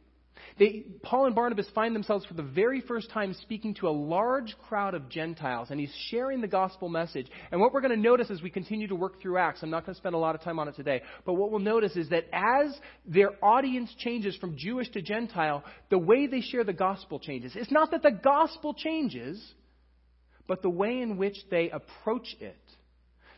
[0.59, 4.55] They, Paul and Barnabas find themselves for the very first time speaking to a large
[4.67, 7.27] crowd of Gentiles, and he's sharing the gospel message.
[7.51, 9.85] And what we're going to notice as we continue to work through Acts, I'm not
[9.85, 12.09] going to spend a lot of time on it today, but what we'll notice is
[12.09, 17.19] that as their audience changes from Jewish to Gentile, the way they share the gospel
[17.19, 17.53] changes.
[17.55, 19.39] It's not that the gospel changes,
[20.47, 22.57] but the way in which they approach it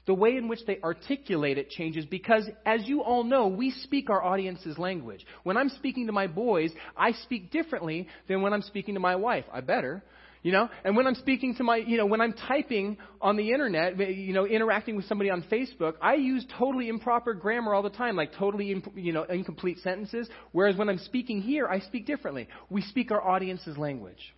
[0.09, 4.09] the way in which they articulate it changes because, as you all know, we speak
[4.09, 5.23] our audience's language.
[5.43, 9.17] When I'm speaking to my boys, I speak differently than when I'm speaking to my
[9.17, 9.45] wife.
[9.53, 10.01] I better.
[10.41, 13.51] You know, and when I'm speaking to my, you know, when I'm typing on the
[13.51, 17.91] internet, you know, interacting with somebody on Facebook, I use totally improper grammar all the
[17.91, 20.27] time, like totally, you know, incomplete sentences.
[20.53, 22.47] Whereas when I'm speaking here, I speak differently.
[22.71, 24.33] We speak our audience's language.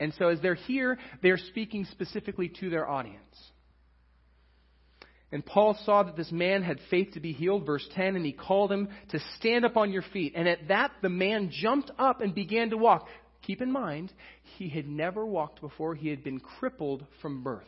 [0.00, 3.50] And so as they're here, they're speaking specifically to their audience.
[5.32, 8.32] And Paul saw that this man had faith to be healed, verse 10, and he
[8.32, 10.34] called him to stand up on your feet.
[10.36, 13.08] And at that, the man jumped up and began to walk.
[13.42, 14.12] Keep in mind,
[14.58, 17.64] he had never walked before, he had been crippled from birth.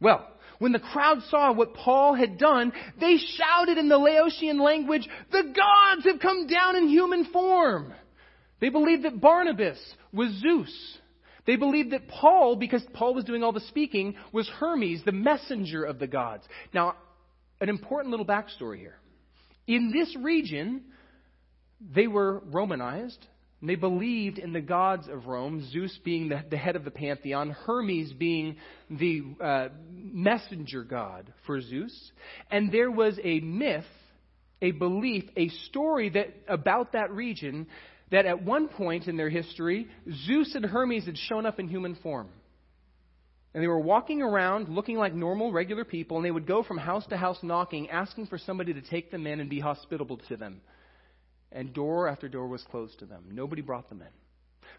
[0.00, 5.08] Well, when the crowd saw what Paul had done, they shouted in the Lycaonian language,
[5.32, 7.92] The gods have come down in human form.
[8.60, 9.78] They believed that Barnabas
[10.12, 10.98] was Zeus.
[11.48, 15.82] They believed that Paul, because Paul was doing all the speaking, was Hermes, the messenger
[15.82, 16.44] of the gods.
[16.74, 16.96] Now,
[17.58, 18.98] an important little backstory here.
[19.66, 20.82] In this region,
[21.80, 23.26] they were Romanized.
[23.62, 26.90] And they believed in the gods of Rome, Zeus being the, the head of the
[26.90, 28.56] pantheon, Hermes being
[28.90, 32.12] the uh, messenger god for Zeus.
[32.50, 33.86] And there was a myth,
[34.60, 37.68] a belief, a story that about that region
[38.10, 39.88] that at one point in their history,
[40.26, 42.28] Zeus and Hermes had shown up in human form.
[43.54, 46.78] And they were walking around looking like normal, regular people, and they would go from
[46.78, 50.36] house to house knocking, asking for somebody to take them in and be hospitable to
[50.36, 50.60] them.
[51.50, 53.24] And door after door was closed to them.
[53.32, 54.08] Nobody brought them in.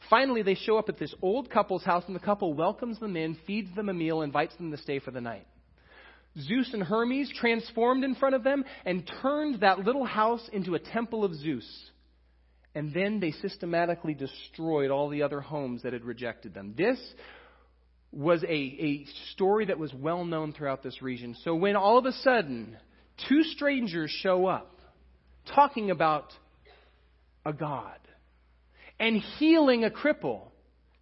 [0.10, 3.36] Finally, they show up at this old couple's house, and the couple welcomes them in,
[3.48, 5.48] feeds them a meal, invites them to stay for the night.
[6.40, 10.80] Zeus and Hermes transformed in front of them and turned that little house into a
[10.80, 11.89] temple of Zeus.
[12.80, 16.76] And then they systematically destroyed all the other homes that had rejected them.
[16.78, 16.98] This
[18.14, 21.36] was a, a story that was well known throughout this region.
[21.44, 22.78] So when all of a sudden
[23.28, 24.80] two strangers show up
[25.54, 26.32] talking about
[27.46, 28.00] a God
[28.98, 30.44] and healing a cripple,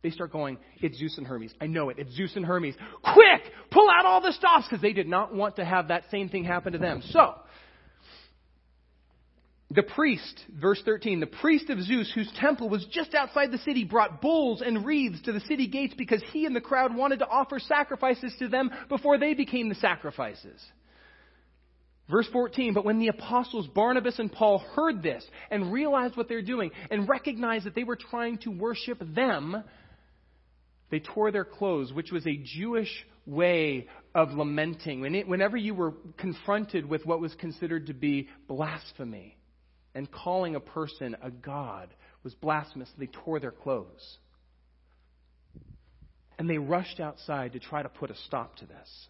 [0.01, 1.53] they start going, It's Zeus and Hermes.
[1.61, 1.99] I know it.
[1.99, 2.73] It's Zeus and Hermes.
[3.03, 3.53] Quick!
[3.69, 6.43] Pull out all the stops because they did not want to have that same thing
[6.43, 7.03] happen to them.
[7.11, 7.35] So,
[9.69, 13.83] the priest, verse 13, the priest of Zeus, whose temple was just outside the city,
[13.83, 17.27] brought bulls and wreaths to the city gates because he and the crowd wanted to
[17.27, 20.63] offer sacrifices to them before they became the sacrifices.
[22.09, 26.41] Verse 14, but when the apostles Barnabas and Paul heard this and realized what they're
[26.41, 29.61] doing and recognized that they were trying to worship them,
[30.89, 35.01] they tore their clothes, which was a Jewish way of lamenting.
[35.01, 39.36] Whenever you were confronted with what was considered to be blasphemy
[39.97, 41.89] and calling a person a god
[42.23, 44.17] was blasphemous, they tore their clothes.
[46.37, 49.07] And they rushed outside to try to put a stop to this.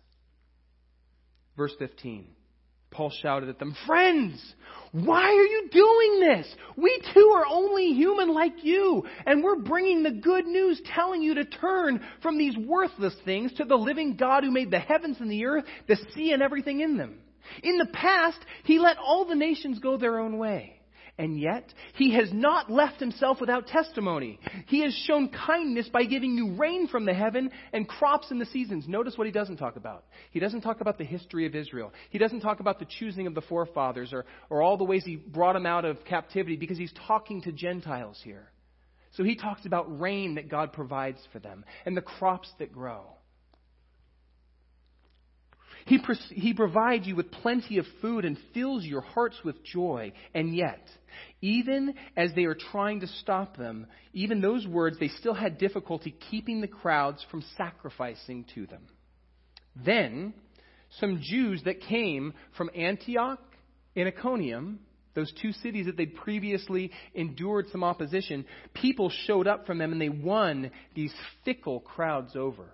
[1.58, 2.26] Verse 15.
[2.90, 4.42] Paul shouted at them, Friends,
[4.94, 6.56] why are you doing this?
[6.78, 11.34] We too are only human like you, and we're bringing the good news telling you
[11.36, 15.30] to turn from these worthless things to the living God who made the heavens and
[15.30, 17.20] the earth, the sea, and everything in them.
[17.62, 20.77] In the past, he let all the nations go their own way.
[21.20, 24.40] And yet, he has not left himself without testimony.
[24.68, 28.46] He has shown kindness by giving you rain from the heaven and crops in the
[28.46, 28.88] seasons.
[28.88, 30.06] Notice what he doesn't talk about.
[30.30, 31.92] He doesn't talk about the history of Israel.
[32.12, 35.16] He doesn't talk about the choosing of the forefathers or, or all the ways he
[35.16, 38.52] brought them out of captivity because he's talking to Gentiles here.
[39.14, 43.17] So he talks about rain that God provides for them and the crops that grow.
[45.88, 46.00] He,
[46.32, 50.12] he provides you with plenty of food and fills your hearts with joy.
[50.34, 50.86] And yet,
[51.42, 56.14] even as they are trying to stop them, even those words, they still had difficulty
[56.30, 58.82] keeping the crowds from sacrificing to them.
[59.78, 60.34] Then,
[61.00, 63.40] some Jews that came from Antioch
[63.96, 64.80] and Iconium,
[65.14, 70.02] those two cities that they'd previously endured some opposition, people showed up from them and
[70.02, 71.14] they won these
[71.46, 72.74] fickle crowds over.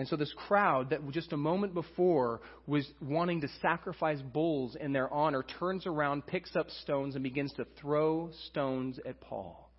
[0.00, 4.94] And so this crowd that just a moment before was wanting to sacrifice bulls in
[4.94, 9.70] their honor turns around, picks up stones, and begins to throw stones at Paul.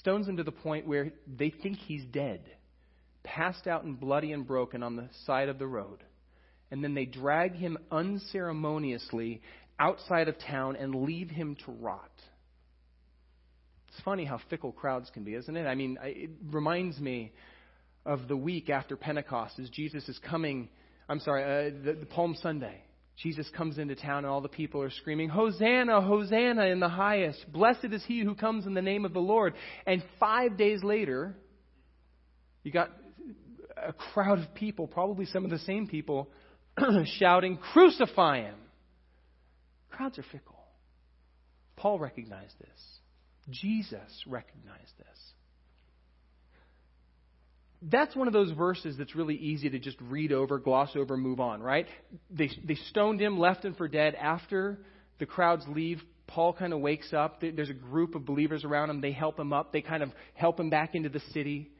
[0.00, 2.42] Stones him to the point where they think he's dead,
[3.22, 6.04] passed out and bloody and broken on the side of the road.
[6.70, 9.40] And then they drag him unceremoniously
[9.78, 12.12] outside of town and leave him to rot.
[13.88, 15.66] It's funny how fickle crowds can be, isn't it?
[15.66, 17.32] I mean, it reminds me
[18.06, 20.68] of the week after Pentecost as Jesus is coming,
[21.08, 22.82] I'm sorry, uh, the, the Palm Sunday.
[23.16, 27.44] Jesus comes into town and all the people are screaming, Hosanna, Hosanna in the highest.
[27.52, 29.54] Blessed is he who comes in the name of the Lord.
[29.86, 31.36] And five days later,
[32.64, 32.90] you got
[33.76, 36.28] a crowd of people, probably some of the same people,
[37.18, 38.56] shouting, Crucify him.
[39.90, 40.58] Crowds are fickle.
[41.76, 42.98] Paul recognized this.
[43.50, 45.32] Jesus recognized this
[47.90, 51.40] that's one of those verses that's really easy to just read over, gloss over, move
[51.40, 51.86] on, right?
[52.30, 54.14] They, they stoned him, left him for dead.
[54.14, 54.78] After
[55.18, 57.40] the crowds leave, Paul kind of wakes up.
[57.40, 59.00] There's a group of believers around him.
[59.00, 59.72] They help him up.
[59.72, 61.70] They kind of help him back into the city.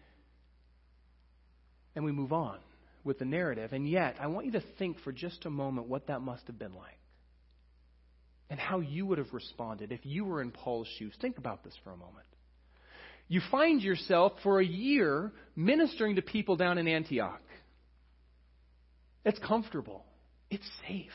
[1.96, 2.58] And we move on
[3.02, 3.72] with the narrative.
[3.72, 6.58] And yet, I want you to think for just a moment what that must have
[6.58, 6.98] been like.
[8.50, 11.14] And how you would have responded if you were in Paul's shoes.
[11.20, 12.26] Think about this for a moment
[13.34, 17.42] you find yourself for a year ministering to people down in Antioch.
[19.24, 20.04] It's comfortable,
[20.50, 21.10] it's safe.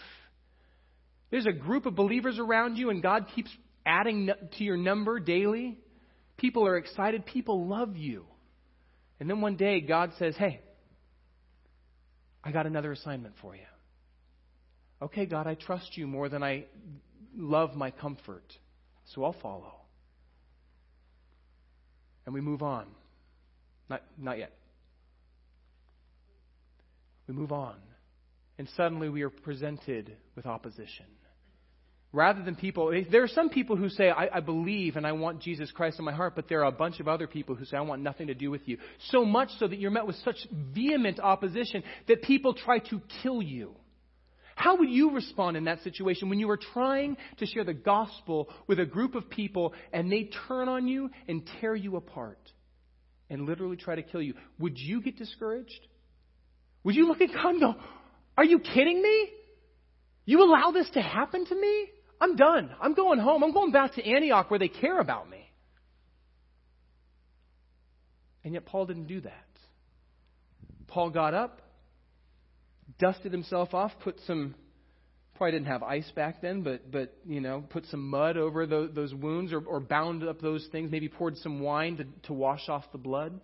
[1.31, 3.49] There's a group of believers around you, and God keeps
[3.85, 5.77] adding to your number daily.
[6.35, 8.25] People are excited, people love you.
[9.21, 10.59] And then one day, God says, Hey,
[12.43, 13.61] I got another assignment for you.
[15.01, 16.65] Okay, God, I trust you more than I
[17.37, 18.51] love my comfort,
[19.13, 19.78] so I'll follow
[22.29, 22.85] and we move on.
[23.89, 24.51] Not, not yet.
[27.27, 27.73] We move on.
[28.59, 31.07] And suddenly we are presented with opposition.
[32.13, 35.13] Rather than people, eh, there are some people who say, I, I, believe and I
[35.13, 37.65] want Jesus Christ in my heart, but there are a bunch of other people who
[37.65, 38.77] say, I want nothing to do with you.
[39.07, 40.37] So much so that you're met with such
[40.71, 43.71] vehement opposition that people try to kill you.
[44.59, 48.49] How would you respond in that situation when you were trying to share the gospel
[48.67, 52.41] with a group of people and they turn on you and tear you apart
[53.29, 54.33] and literally try to kill you?
[54.59, 55.79] Would you get discouraged?
[56.83, 57.75] Would you look at God and go,
[58.37, 59.29] Are you kidding me?
[60.25, 61.87] You allow this to happen to me?
[62.19, 62.69] I'm done.
[62.81, 63.45] I'm going home.
[63.45, 65.49] I'm going back to Antioch where they care about me.
[68.43, 69.47] And yet, Paul didn't do that.
[70.87, 71.61] Paul got up,
[72.99, 74.53] dusted himself off, put some,
[75.35, 78.91] probably didn't have ice back then, but, but you know, put some mud over those,
[78.93, 82.69] those wounds or, or bound up those things, maybe poured some wine to, to wash
[82.69, 83.39] off the blood,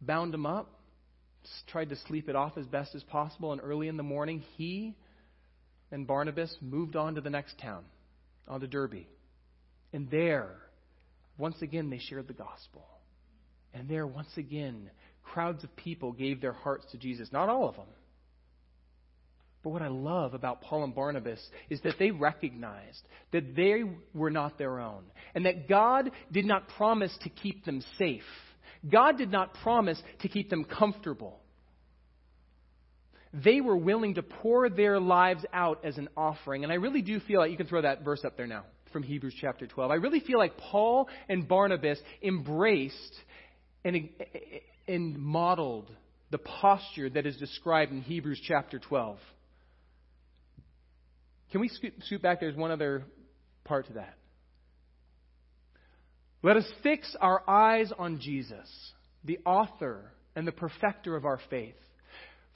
[0.00, 0.70] bound them up,
[1.68, 4.94] tried to sleep it off as best as possible, and early in the morning, he
[5.90, 7.84] and Barnabas moved on to the next town,
[8.46, 9.06] on to Derbe.
[9.92, 10.50] And there,
[11.38, 12.84] once again, they shared the gospel.
[13.72, 14.90] And there, once again,
[15.24, 17.28] crowds of people gave their hearts to Jesus.
[17.32, 17.86] Not all of them.
[19.62, 23.02] But what I love about Paul and Barnabas is that they recognized
[23.32, 23.82] that they
[24.14, 25.02] were not their own,
[25.34, 28.22] and that God did not promise to keep them safe.
[28.90, 31.40] God did not promise to keep them comfortable.
[33.32, 36.64] They were willing to pour their lives out as an offering.
[36.64, 39.02] And I really do feel like you can throw that verse up there now from
[39.02, 39.90] Hebrews chapter 12.
[39.90, 43.14] I really feel like Paul and Barnabas embraced
[43.84, 44.08] and,
[44.88, 45.90] and modeled
[46.30, 49.18] the posture that is described in Hebrews chapter 12.
[51.50, 52.40] Can we scoot, scoot back?
[52.40, 53.04] There's one other
[53.64, 54.16] part to that.
[56.42, 58.68] Let us fix our eyes on Jesus,
[59.24, 61.74] the author and the perfecter of our faith.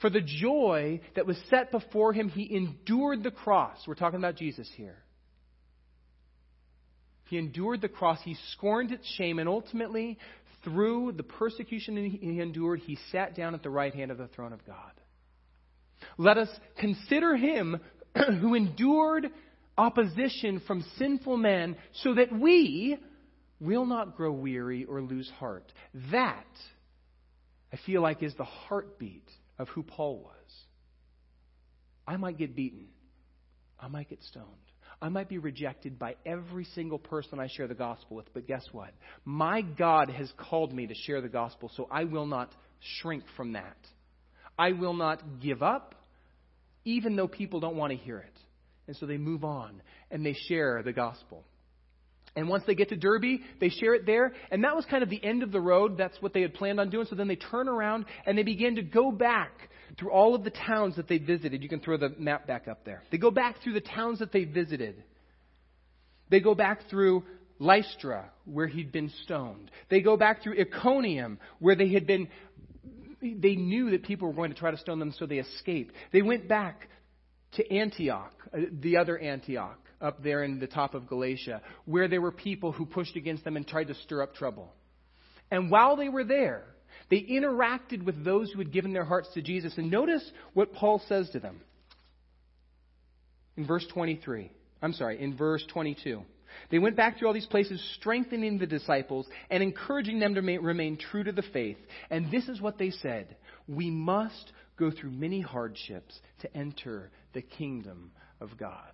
[0.01, 3.77] For the joy that was set before him, he endured the cross.
[3.87, 4.97] We're talking about Jesus here.
[7.29, 10.19] He endured the cross, he scorned its shame, and ultimately
[10.63, 14.53] through the persecution he endured, he sat down at the right hand of the throne
[14.53, 14.91] of God.
[16.17, 17.79] Let us consider him
[18.39, 19.29] who endured
[19.77, 22.97] opposition from sinful men so that we
[23.59, 25.71] will not grow weary or lose heart.
[26.11, 26.45] That,
[27.73, 30.31] I feel like, is the heartbeat of who Paul was.
[32.07, 32.87] I might get beaten.
[33.79, 34.45] I might get stoned.
[35.01, 38.65] I might be rejected by every single person I share the gospel with, but guess
[38.71, 38.91] what?
[39.25, 42.53] My God has called me to share the gospel, so I will not
[43.01, 43.77] shrink from that.
[44.57, 45.95] I will not give up,
[46.85, 48.39] even though people don't want to hear it.
[48.87, 49.81] And so they move on
[50.11, 51.43] and they share the gospel.
[52.35, 54.33] And once they get to Derbe, they share it there.
[54.51, 55.97] And that was kind of the end of the road.
[55.97, 57.07] That's what they had planned on doing.
[57.09, 60.51] So then they turn around and they begin to go back through all of the
[60.51, 61.63] towns that they visited.
[61.63, 63.03] You can throw the map back up there.
[63.11, 65.03] They go back through the towns that they visited.
[66.29, 67.23] They go back through
[67.59, 69.71] Lystra, where he'd been stoned.
[69.89, 72.27] They go back through Iconium, where they had been,
[73.33, 75.93] they knew that people were going to try to stone them, so they escaped.
[76.11, 76.87] They went back
[77.53, 82.21] to Antioch, uh, the other Antioch, up there in the top of Galatia, where there
[82.21, 84.73] were people who pushed against them and tried to stir up trouble.
[85.49, 86.63] And while they were there,
[87.09, 89.77] they interacted with those who had given their hearts to Jesus.
[89.77, 90.23] And notice
[90.53, 91.61] what Paul says to them
[93.55, 94.51] in verse 23.
[94.81, 96.21] I'm sorry, in verse 22.
[96.71, 100.97] They went back through all these places, strengthening the disciples and encouraging them to remain
[100.97, 101.77] true to the faith.
[102.09, 103.35] And this is what they said
[103.67, 108.91] We must go through many hardships to enter the kingdom of God.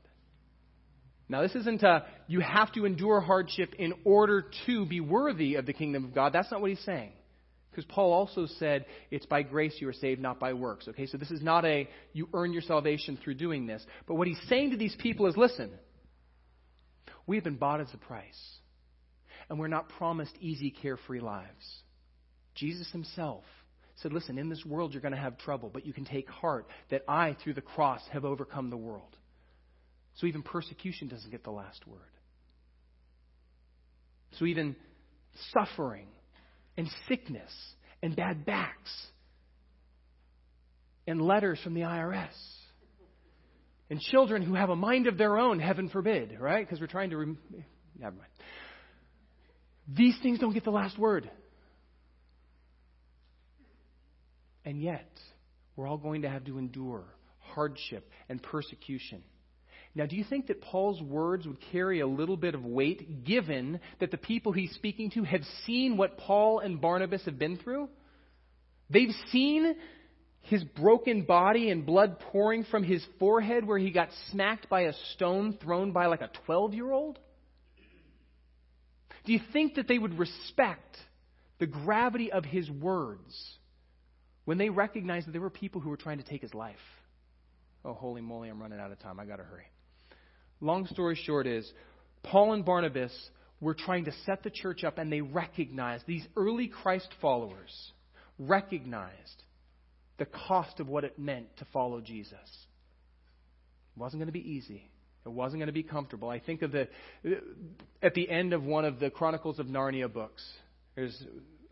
[1.29, 5.65] Now, this isn't a, you have to endure hardship in order to be worthy of
[5.65, 6.33] the kingdom of God.
[6.33, 7.13] That's not what he's saying.
[7.69, 10.89] Because Paul also said, it's by grace you are saved, not by works.
[10.89, 13.81] Okay, so this is not a, you earn your salvation through doing this.
[14.07, 15.71] But what he's saying to these people is, listen,
[17.27, 18.57] we have been bought as a price.
[19.49, 21.81] And we're not promised easy, carefree lives.
[22.55, 23.43] Jesus himself
[23.97, 26.67] said, listen, in this world you're going to have trouble, but you can take heart
[26.89, 29.15] that I, through the cross, have overcome the world.
[30.15, 31.99] So even persecution doesn't get the last word.
[34.39, 34.75] So even
[35.53, 36.07] suffering
[36.77, 37.51] and sickness
[38.01, 38.91] and bad backs
[41.05, 42.29] and letters from the IRS
[43.91, 46.65] and children who have a mind of their own, heaven forbid, right?
[46.65, 47.17] Because we're trying to.
[47.17, 47.37] Rem-
[47.99, 48.29] Never mind.
[49.93, 51.29] These things don't get the last word.
[54.63, 55.11] And yet,
[55.75, 57.03] we're all going to have to endure
[57.39, 59.23] hardship and persecution.
[59.93, 63.81] Now, do you think that Paul's words would carry a little bit of weight given
[63.99, 67.89] that the people he's speaking to have seen what Paul and Barnabas have been through?
[68.89, 69.75] They've seen
[70.41, 74.93] his broken body and blood pouring from his forehead where he got smacked by a
[75.13, 77.19] stone thrown by like a 12 year old?
[79.25, 80.97] Do you think that they would respect
[81.59, 83.57] the gravity of his words
[84.45, 86.75] when they recognized that there were people who were trying to take his life?
[87.85, 89.19] Oh, holy moly, I'm running out of time.
[89.19, 89.65] I got to hurry.
[90.59, 91.71] Long story short is
[92.23, 93.11] Paul and Barnabas
[93.59, 97.91] were trying to set the church up, and they recognized, these early Christ followers
[98.39, 99.43] recognized
[100.21, 102.37] the cost of what it meant to follow Jesus.
[102.37, 104.87] It wasn't going to be easy.
[105.25, 106.29] It wasn't going to be comfortable.
[106.29, 106.89] I think of the
[108.03, 110.47] at the end of one of the Chronicles of Narnia books.
[110.93, 111.19] There's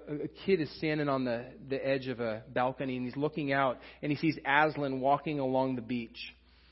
[0.08, 3.78] a kid is standing on the, the edge of a balcony and he's looking out
[4.02, 6.18] and he sees Aslan walking along the beach.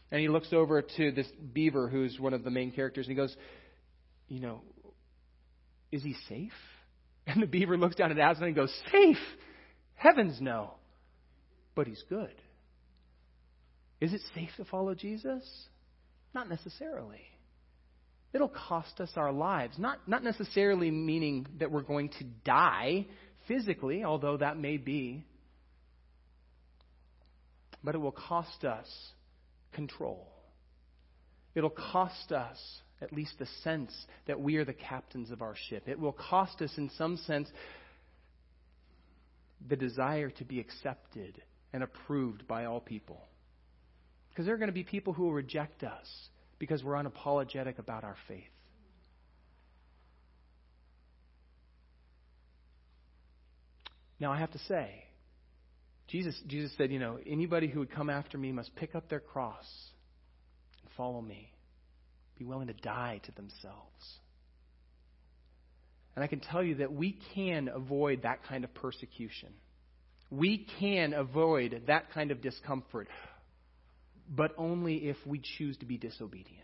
[0.09, 3.21] And he looks over to this beaver who's one of the main characters and he
[3.21, 3.35] goes,
[4.29, 4.61] You know,
[5.91, 6.53] is he safe?
[7.27, 9.17] And the beaver looks down at Aslan and goes, Safe?
[9.93, 10.76] Heavens no.
[11.77, 12.33] But he's good.
[14.01, 15.43] Is it safe to follow Jesus?
[16.33, 17.21] Not necessarily.
[18.33, 19.77] It'll cost us our lives.
[19.77, 23.05] Not, not necessarily meaning that we're going to die
[23.47, 25.23] physically, although that may be.
[27.83, 28.87] But it will cost us
[29.73, 30.27] control.
[31.53, 32.57] It'll cost us
[33.01, 33.93] at least the sense
[34.25, 35.87] that we are the captains of our ship.
[35.87, 37.47] It will cost us, in some sense,
[39.69, 41.39] the desire to be accepted
[41.77, 43.21] and approved by all people.
[44.29, 46.07] Because there are going to be people who will reject us
[46.57, 48.43] because we're unapologetic about our faith.
[54.19, 55.03] Now, I have to say,
[56.07, 59.19] Jesus, Jesus said, you know, anybody who would come after me must pick up their
[59.19, 59.67] cross
[60.81, 61.53] and follow me,
[62.39, 64.17] be willing to die to themselves.
[66.15, 69.49] And I can tell you that we can avoid that kind of persecution.
[70.29, 73.07] We can avoid that kind of discomfort
[74.29, 76.63] but only if we choose to be disobedient.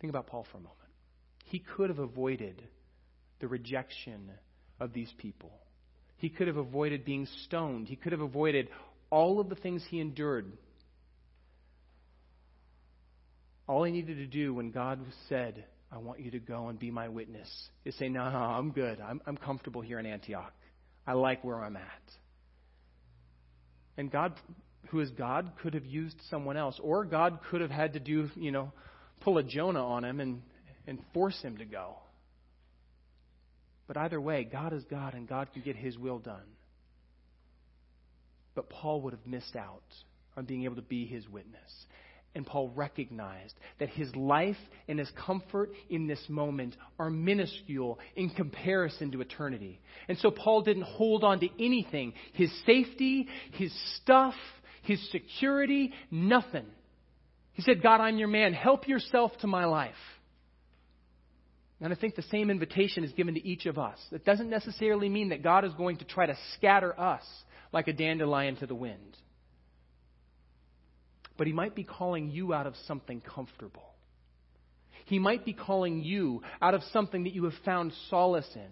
[0.00, 0.76] Think about Paul for a moment.
[1.44, 2.62] He could have avoided
[3.40, 4.30] the rejection
[4.78, 5.52] of these people.
[6.16, 7.88] He could have avoided being stoned.
[7.88, 8.68] He could have avoided
[9.10, 10.50] all of the things he endured.
[13.66, 16.90] All he needed to do when God said, I want you to go and be
[16.90, 17.48] my witness,
[17.84, 19.00] You say, No, no, I'm good.
[19.00, 20.52] I'm, I'm comfortable here in Antioch.
[21.06, 22.12] I like where I'm at.
[23.96, 24.34] And God,
[24.88, 26.78] who is God, could have used someone else.
[26.82, 28.72] Or God could have had to do, you know,
[29.20, 30.42] pull a Jonah on him and,
[30.86, 31.96] and force him to go.
[33.88, 36.46] But either way, God is God and God can get his will done.
[38.54, 39.82] But Paul would have missed out
[40.36, 41.86] on being able to be his witness.
[42.34, 44.56] And Paul recognized that his life
[44.86, 49.80] and his comfort in this moment are minuscule in comparison to eternity.
[50.08, 54.34] And so Paul didn't hold on to anything his safety, his stuff,
[54.82, 56.66] his security, nothing.
[57.54, 58.52] He said, God, I'm your man.
[58.52, 59.92] Help yourself to my life.
[61.80, 63.98] And I think the same invitation is given to each of us.
[64.12, 67.24] That doesn't necessarily mean that God is going to try to scatter us
[67.72, 69.16] like a dandelion to the wind
[71.40, 73.94] but he might be calling you out of something comfortable.
[75.06, 78.68] He might be calling you out of something that you have found solace in.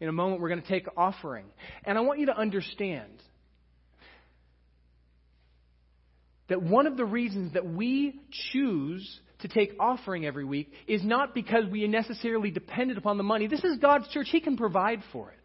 [0.00, 1.44] In a moment, we're going to take offering.
[1.84, 3.12] And I want you to understand
[6.48, 8.20] that one of the reasons that we
[8.52, 13.22] choose to take offering every week is not because we are necessarily depended upon the
[13.22, 13.46] money.
[13.46, 15.41] This is God's church, He can provide for it.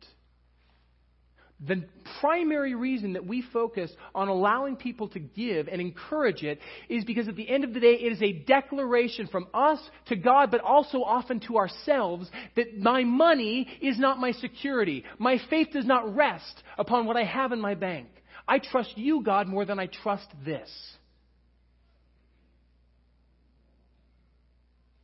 [1.65, 1.85] The
[2.21, 7.27] primary reason that we focus on allowing people to give and encourage it is because
[7.27, 10.61] at the end of the day, it is a declaration from us to God, but
[10.61, 15.03] also often to ourselves that my money is not my security.
[15.17, 18.09] My faith does not rest upon what I have in my bank.
[18.47, 20.69] I trust you, God, more than I trust this.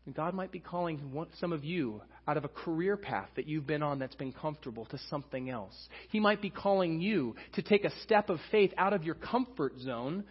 [0.06, 1.00] And God might be calling
[1.40, 4.86] some of you out of a career path that you've been on that's been comfortable
[4.86, 5.76] to something else.
[6.10, 9.80] He might be calling you to take a step of faith out of your comfort
[9.80, 10.26] zone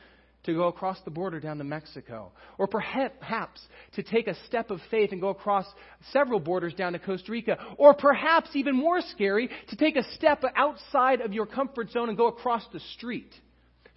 [0.44, 2.32] to go across the border down to Mexico.
[2.58, 3.60] Or perhaps
[3.94, 5.66] to take a step of faith and go across
[6.12, 7.56] several borders down to Costa Rica.
[7.78, 12.18] Or perhaps, even more scary, to take a step outside of your comfort zone and
[12.18, 13.32] go across the street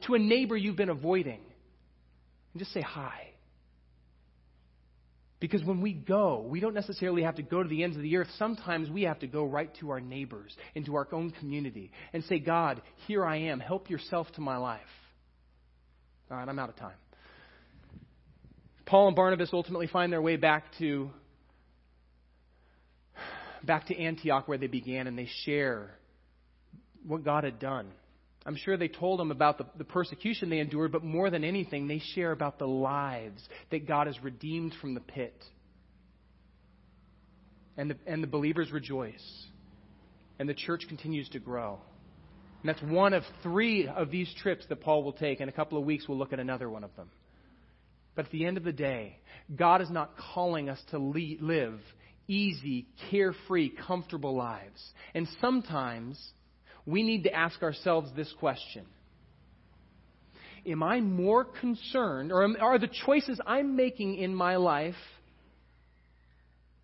[0.06, 1.42] to a neighbor you've been avoiding.
[2.54, 3.32] And just say hi.
[5.40, 8.16] Because when we go, we don't necessarily have to go to the ends of the
[8.16, 8.30] earth.
[8.38, 12.40] Sometimes we have to go right to our neighbors, into our own community, and say,
[12.40, 13.60] God, here I am.
[13.60, 14.82] Help yourself to my life.
[16.32, 16.96] All right, I'm out of time.
[18.86, 21.10] Paul and Barnabas ultimately find their way back to
[23.64, 25.90] back to Antioch where they began and they share
[27.06, 27.88] what God had done.
[28.46, 31.88] I'm sure they told them about the, the, persecution they endured, but more than anything,
[31.88, 33.42] they share about the lives
[33.72, 35.36] that God has redeemed from the pit.
[37.76, 39.46] And the, and the believers rejoice.
[40.38, 41.80] And the church continues to grow.
[42.62, 45.42] And that's one of three of these trips that Paul will take.
[45.42, 47.10] In a couple of weeks, we'll look at another one of them.
[48.16, 49.18] But at the end of the day,
[49.56, 51.80] God is not calling us to live
[52.28, 54.82] easy, carefree, comfortable lives.
[55.14, 56.20] And sometimes
[56.86, 58.86] we need to ask ourselves this question
[60.66, 64.96] Am I more concerned, or are the choices I'm making in my life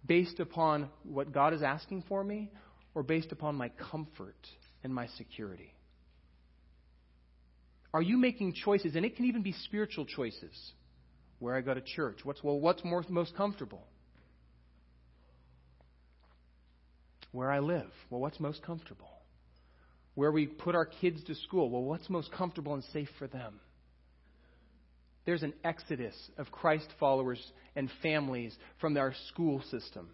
[0.06, 2.52] based upon what God is asking for me,
[2.94, 4.36] or based upon my comfort
[4.84, 5.74] and my security?
[7.94, 10.72] Are you making choices, and it can even be spiritual choices?
[11.40, 13.84] Where I go to church, what's well, what's more, most comfortable?
[17.32, 19.11] Where I live, well, what's most comfortable?
[20.16, 23.60] Where we put our kids to school, well, what's most comfortable and safe for them?
[25.26, 27.40] There's an exodus of Christ followers
[27.76, 30.10] and families from our school system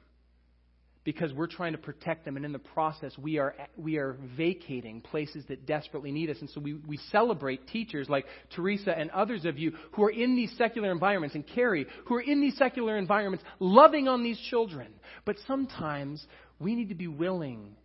[1.07, 4.99] because we're trying to protect them, and in the process, we are, we are vacating
[4.99, 6.35] places that desperately need us.
[6.41, 10.35] And so we, we celebrate teachers like Teresa and others of you who are in
[10.35, 14.89] these secular environments, and Carrie, who are in these secular environments, loving on these children.
[15.23, 16.21] But sometimes
[16.59, 17.77] we need to be willing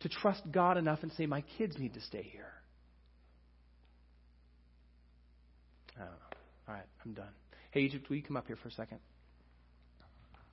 [0.00, 2.52] to trust God enough and say, My kids need to stay here.
[5.96, 6.14] I don't know.
[6.68, 7.30] All right, I'm done.
[7.70, 8.98] Hey, Egypt, will you come up here for a second?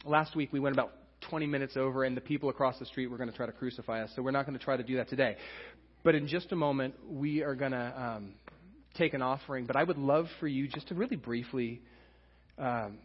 [0.06, 0.92] Last week we went about
[1.30, 4.04] 20 minutes over, and the people across the street were going to try to crucify
[4.04, 4.12] us.
[4.16, 5.38] So we're not going to try to do that today.
[6.04, 8.34] But in just a moment, we are going to um,
[8.96, 9.66] take an offering.
[9.66, 11.82] But I would love for you just to really briefly.
[12.58, 13.00] Um,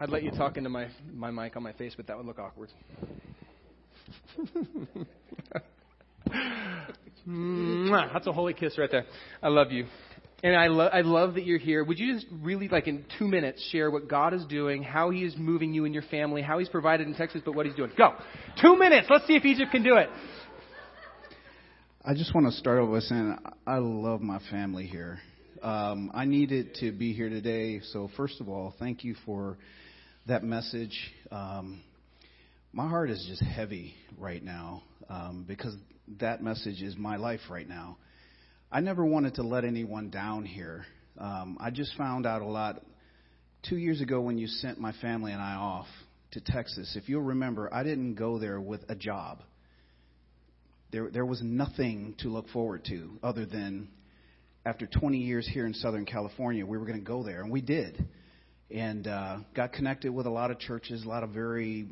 [0.00, 2.38] I'd let you talk into my, my mic on my face, but that would look
[2.38, 2.70] awkward.
[8.12, 9.04] That's a holy kiss right there.
[9.42, 9.86] I love you.
[10.42, 11.82] And I, lo- I love that you're here.
[11.82, 15.24] Would you just really, like in two minutes, share what God is doing, how He
[15.24, 17.92] is moving you and your family, how He's provided in Texas, but what He's doing?
[17.96, 18.12] Go.
[18.60, 19.06] Two minutes.
[19.08, 20.10] Let's see if Egypt can do it.
[22.04, 25.18] I just want to start off by saying I love my family here.
[25.62, 27.80] Um, I needed to be here today.
[27.80, 29.56] So, first of all, thank you for
[30.26, 30.94] that message.
[31.30, 31.80] Um,
[32.74, 35.76] my heart is just heavy right now um, because
[36.18, 37.96] that message is my life right now.
[38.70, 40.84] I never wanted to let anyone down here.
[41.16, 42.82] Um, I just found out a lot
[43.68, 45.86] two years ago when you sent my family and I off
[46.32, 46.96] to Texas.
[47.00, 49.38] If you'll remember, I didn't go there with a job.
[50.90, 53.86] There, there was nothing to look forward to other than
[54.66, 57.60] after 20 years here in Southern California, we were going to go there, and we
[57.60, 58.04] did.
[58.70, 61.86] And uh, got connected with a lot of churches, a lot of very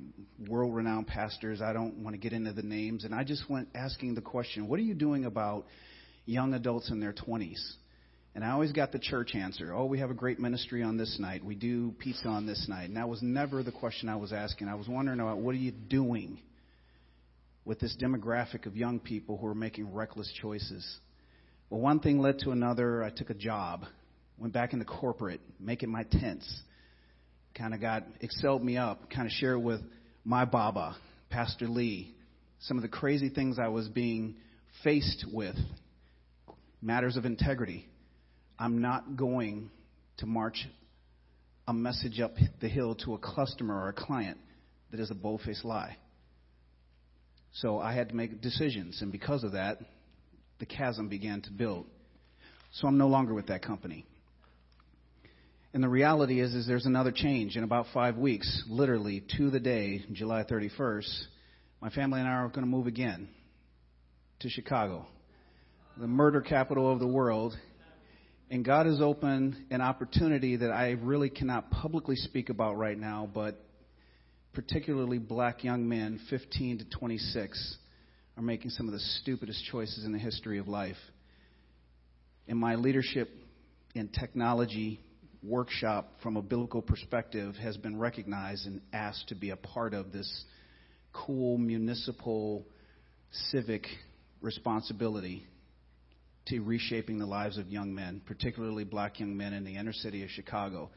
[0.49, 1.61] world renowned pastors.
[1.61, 3.05] I don't want to get into the names.
[3.05, 5.66] And I just went asking the question what are you doing about
[6.25, 7.61] young adults in their 20s.
[8.35, 11.18] And I always got the church answer oh, we have a great ministry on this
[11.20, 11.45] night.
[11.45, 12.89] We do pizza on this night.
[12.89, 14.68] And that was never the question I was asking.
[14.68, 16.41] I was wondering about what are you doing
[17.64, 20.99] with this demographic of young people who are making reckless choices?
[21.70, 23.05] Well, one thing led to another.
[23.05, 23.85] I took a job,
[24.43, 26.62] went back into corporate, making my tents.
[27.55, 29.80] Kind of got, excelled me up, kind of shared with
[30.24, 30.97] my Baba,
[31.30, 32.12] Pastor Lee,
[32.59, 34.34] some of the crazy things I was being
[34.82, 35.55] faced with
[36.80, 37.86] matters of integrity.
[38.59, 39.70] I'm not going
[40.16, 40.66] to march
[41.68, 44.38] a message up the hill to a customer or a client
[44.90, 45.97] that is a bold faced lie.
[47.53, 49.78] So I had to make decisions, and because of that,
[50.59, 51.86] the chasm began to build.
[52.72, 54.05] So I'm no longer with that company.
[55.75, 59.61] And the reality is, is there's another change in about five weeks, literally to the
[59.61, 61.23] day, July 31st.
[61.81, 63.29] My family and I are going to move again
[64.41, 65.07] to Chicago
[65.99, 67.55] the murder capital of the world.
[68.51, 73.29] And God has opened an opportunity that I really cannot publicly speak about right now,
[73.33, 73.62] but
[74.53, 77.77] particularly black young men, 15 to 26,
[78.37, 80.97] are making some of the stupidest choices in the history of life.
[82.49, 83.31] And my leadership
[83.95, 85.01] in technology
[85.43, 90.12] workshop from a biblical perspective has been recognized and asked to be a part of
[90.12, 90.45] this
[91.12, 92.64] cool municipal
[93.51, 93.86] civic
[94.40, 95.45] responsibility
[96.47, 100.22] to reshaping the lives of young men, particularly black young men in the inner city
[100.24, 100.90] of Chicago.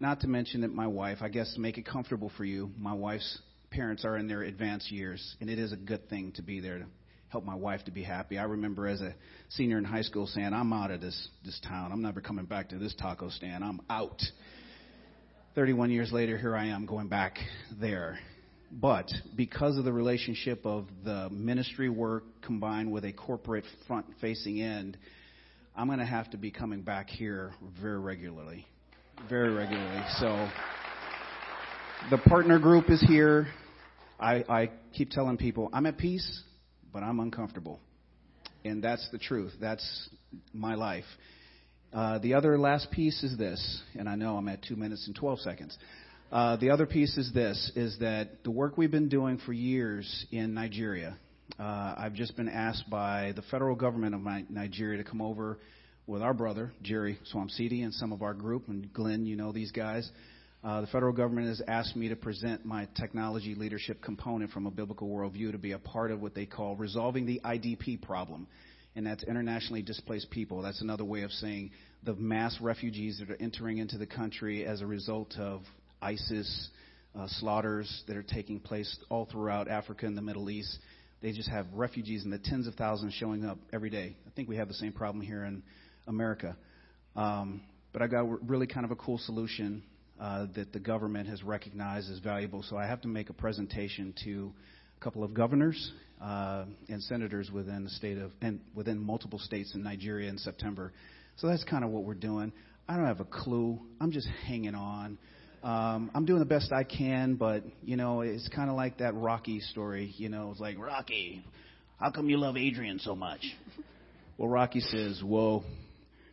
[0.00, 2.92] Not to mention that my wife, I guess to make it comfortable for you, my
[2.92, 6.60] wife's parents are in their advanced years, and it is a good thing to be
[6.60, 6.86] there
[7.32, 8.36] help my wife to be happy.
[8.36, 9.14] I remember as a
[9.48, 11.90] senior in high school saying, I'm out of this, this town.
[11.90, 13.64] I'm never coming back to this taco stand.
[13.64, 14.20] I'm out.
[15.54, 17.38] 31 years later, here I am going back
[17.80, 18.18] there.
[18.70, 24.60] But because of the relationship of the ministry work combined with a corporate front facing
[24.60, 24.98] end,
[25.74, 28.66] I'm going to have to be coming back here very regularly.
[29.30, 30.02] Very regularly.
[30.18, 30.50] So
[32.10, 33.46] the partner group is here.
[34.20, 36.42] I, I keep telling people I'm at peace,
[36.92, 37.80] but I'm uncomfortable.
[38.64, 39.52] And that's the truth.
[39.60, 40.08] That's
[40.52, 41.04] my life.
[41.92, 45.14] Uh, the other last piece is this, and I know I'm at two minutes and
[45.14, 45.76] 12 seconds.
[46.30, 50.26] Uh, the other piece is this: is that the work we've been doing for years
[50.30, 51.18] in Nigeria.
[51.58, 55.58] Uh, I've just been asked by the federal government of Nigeria to come over
[56.06, 59.72] with our brother Jerry Swamsidi and some of our group, and Glenn, you know these
[59.72, 60.10] guys.
[60.64, 64.70] Uh, the federal government has asked me to present my technology leadership component from a
[64.70, 68.46] biblical worldview to be a part of what they call resolving the IDP problem
[68.94, 70.62] and that's internationally displaced people.
[70.62, 71.70] That's another way of saying
[72.04, 75.62] the mass refugees that are entering into the country as a result of
[76.00, 76.68] ISIS
[77.18, 80.78] uh, slaughters that are taking place all throughout Africa and the Middle East.
[81.22, 84.16] They just have refugees in the tens of thousands showing up every day.
[84.26, 85.62] I think we have the same problem here in
[86.06, 86.56] America.
[87.16, 89.82] Um, but I got really kind of a cool solution
[90.22, 92.62] uh, that the government has recognized as valuable.
[92.62, 94.52] So I have to make a presentation to
[94.96, 95.92] a couple of governors
[96.22, 100.92] uh, and senators within the state of and within multiple states in Nigeria in September.
[101.38, 102.52] So that's kind of what we're doing.
[102.88, 103.80] I don't have a clue.
[104.00, 105.18] I'm just hanging on.
[105.64, 109.16] Um, I'm doing the best I can, but you know, it's kind of like that
[109.16, 110.14] Rocky story.
[110.18, 111.44] You know, it's like Rocky,
[111.98, 113.40] how come you love Adrian so much?
[114.38, 115.64] Well, Rocky says, "Well,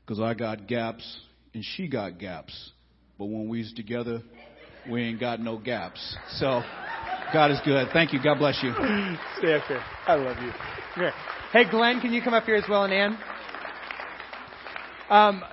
[0.05, 1.19] because I got gaps
[1.55, 2.71] and she got gaps,
[3.19, 4.23] but when we's together,
[4.89, 6.63] we ain't got no gaps." So.
[7.31, 7.89] God is good.
[7.93, 8.19] Thank you.
[8.23, 8.71] God bless you.
[9.37, 9.83] Stay up here.
[10.07, 10.51] I love you.
[10.95, 11.13] Here.
[11.53, 13.17] Hey, Glenn, can you come up here as well, and Ann?
[15.09, 15.43] Um,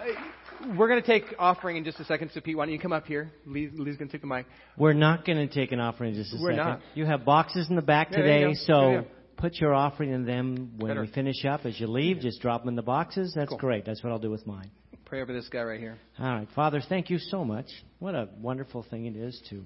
[0.79, 2.31] we're going to take offering in just a second.
[2.33, 3.31] So, Pete, why don't you come up here?
[3.47, 4.47] Lee, Lee's going to take the mic.
[4.79, 6.65] We're not going to take an offering in just a we're second.
[6.67, 6.81] Not.
[6.95, 9.01] You have boxes in the back yeah, today, so yeah, yeah.
[9.37, 11.03] put your offering in them when Better.
[11.03, 11.67] we finish up.
[11.67, 13.33] As you leave, just drop them in the boxes.
[13.35, 13.59] That's cool.
[13.59, 13.85] great.
[13.85, 14.71] That's what I'll do with mine.
[15.07, 15.97] Pray over this guy right here.
[16.19, 16.49] All right.
[16.55, 17.67] Father, thank you so much.
[18.01, 19.63] What a wonderful thing it is to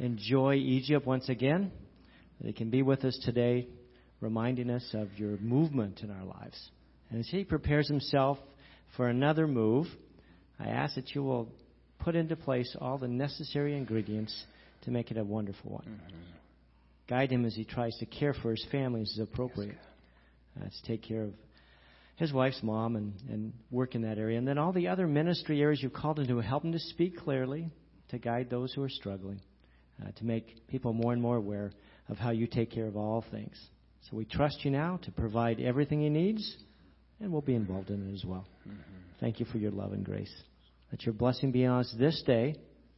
[0.00, 1.70] enjoy Egypt once again.
[2.40, 3.68] That He can be with us today,
[4.20, 6.70] reminding us of your movement in our lives.
[7.10, 8.38] And as He prepares Himself
[8.96, 9.86] for another move,
[10.58, 11.48] I ask that you will
[12.00, 14.44] put into place all the necessary ingredients
[14.82, 15.84] to make it a wonderful one.
[15.84, 16.22] Mm-hmm.
[17.08, 19.76] Guide him as he tries to care for his family as is appropriate.
[20.60, 21.32] Uh, to take care of
[22.16, 24.38] his wife's mom and, and work in that area.
[24.38, 27.18] And then all the other ministry areas you've called him to help him to speak
[27.18, 27.70] clearly,
[28.10, 29.40] to guide those who are struggling,
[30.02, 31.72] uh, to make people more and more aware
[32.08, 33.56] of how you take care of all things.
[34.10, 36.56] So we trust you now to provide everything he needs,
[37.20, 38.46] and we'll be involved in it as well.
[38.68, 38.80] Mm-hmm.
[39.20, 40.32] Thank you for your love and grace.
[40.90, 42.56] Let your blessing be on us this day,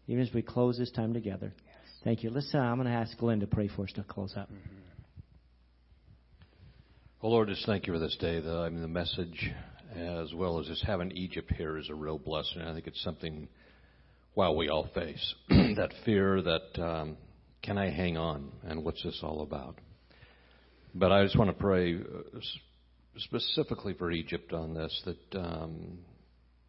[0.08, 1.52] even as we close this time together.
[1.66, 1.76] Yes.
[2.02, 2.30] Thank you.
[2.30, 4.50] Listen, I'm going to ask Glenn to pray for us to close up.
[4.50, 4.83] Mm-hmm.
[7.24, 8.38] Well, Lord, just thank you for this day.
[8.38, 9.50] The, I mean, the message,
[9.96, 12.60] as well as just having Egypt here, is a real blessing.
[12.60, 13.48] I think it's something,
[14.34, 17.16] while we all face that fear, that um,
[17.62, 19.78] can I hang on, and what's this all about?
[20.94, 22.40] But I just want to pray uh,
[23.16, 26.00] specifically for Egypt on this that um,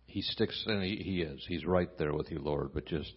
[0.06, 1.44] he sticks, and he, he is.
[1.50, 3.12] He's right there with you, Lord, but just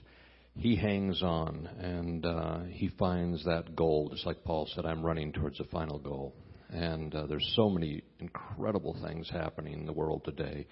[0.56, 5.32] he hangs on and uh, he finds that goal, just like Paul said, I'm running
[5.32, 6.34] towards the final goal.
[6.70, 10.66] And uh, there's so many incredible things happening in the world today.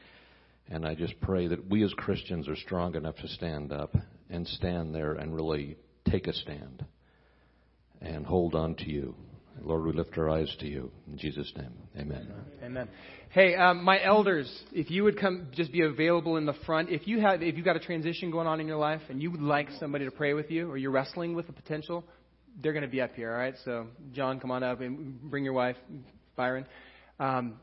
[0.69, 3.97] And I just pray that we as Christians are strong enough to stand up
[4.29, 5.77] and stand there and really
[6.11, 6.85] take a stand
[8.01, 9.15] and hold on to you.
[9.63, 10.91] Lord, we lift our eyes to you.
[11.11, 12.31] In Jesus' name, amen.
[12.63, 12.89] Amen.
[13.31, 16.91] Hey, um, my elders, if you would come, just be available in the front.
[16.91, 19.31] If you have, if you've got a transition going on in your life and you
[19.31, 22.05] would like somebody to pray with you, or you're wrestling with the potential,
[22.61, 23.33] they're going to be up here.
[23.33, 23.55] All right.
[23.65, 25.77] So, John, come on up and bring your wife,
[26.37, 26.67] Byron.
[27.19, 27.55] Um,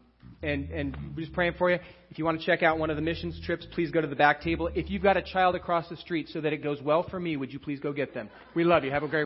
[0.41, 1.79] and and we're just praying for you.
[2.09, 4.15] If you want to check out one of the missions trips, please go to the
[4.15, 4.69] back table.
[4.73, 7.37] If you've got a child across the street, so that it goes well for me,
[7.37, 8.29] would you please go get them?
[8.55, 8.91] We love you.
[8.91, 9.21] Have a great.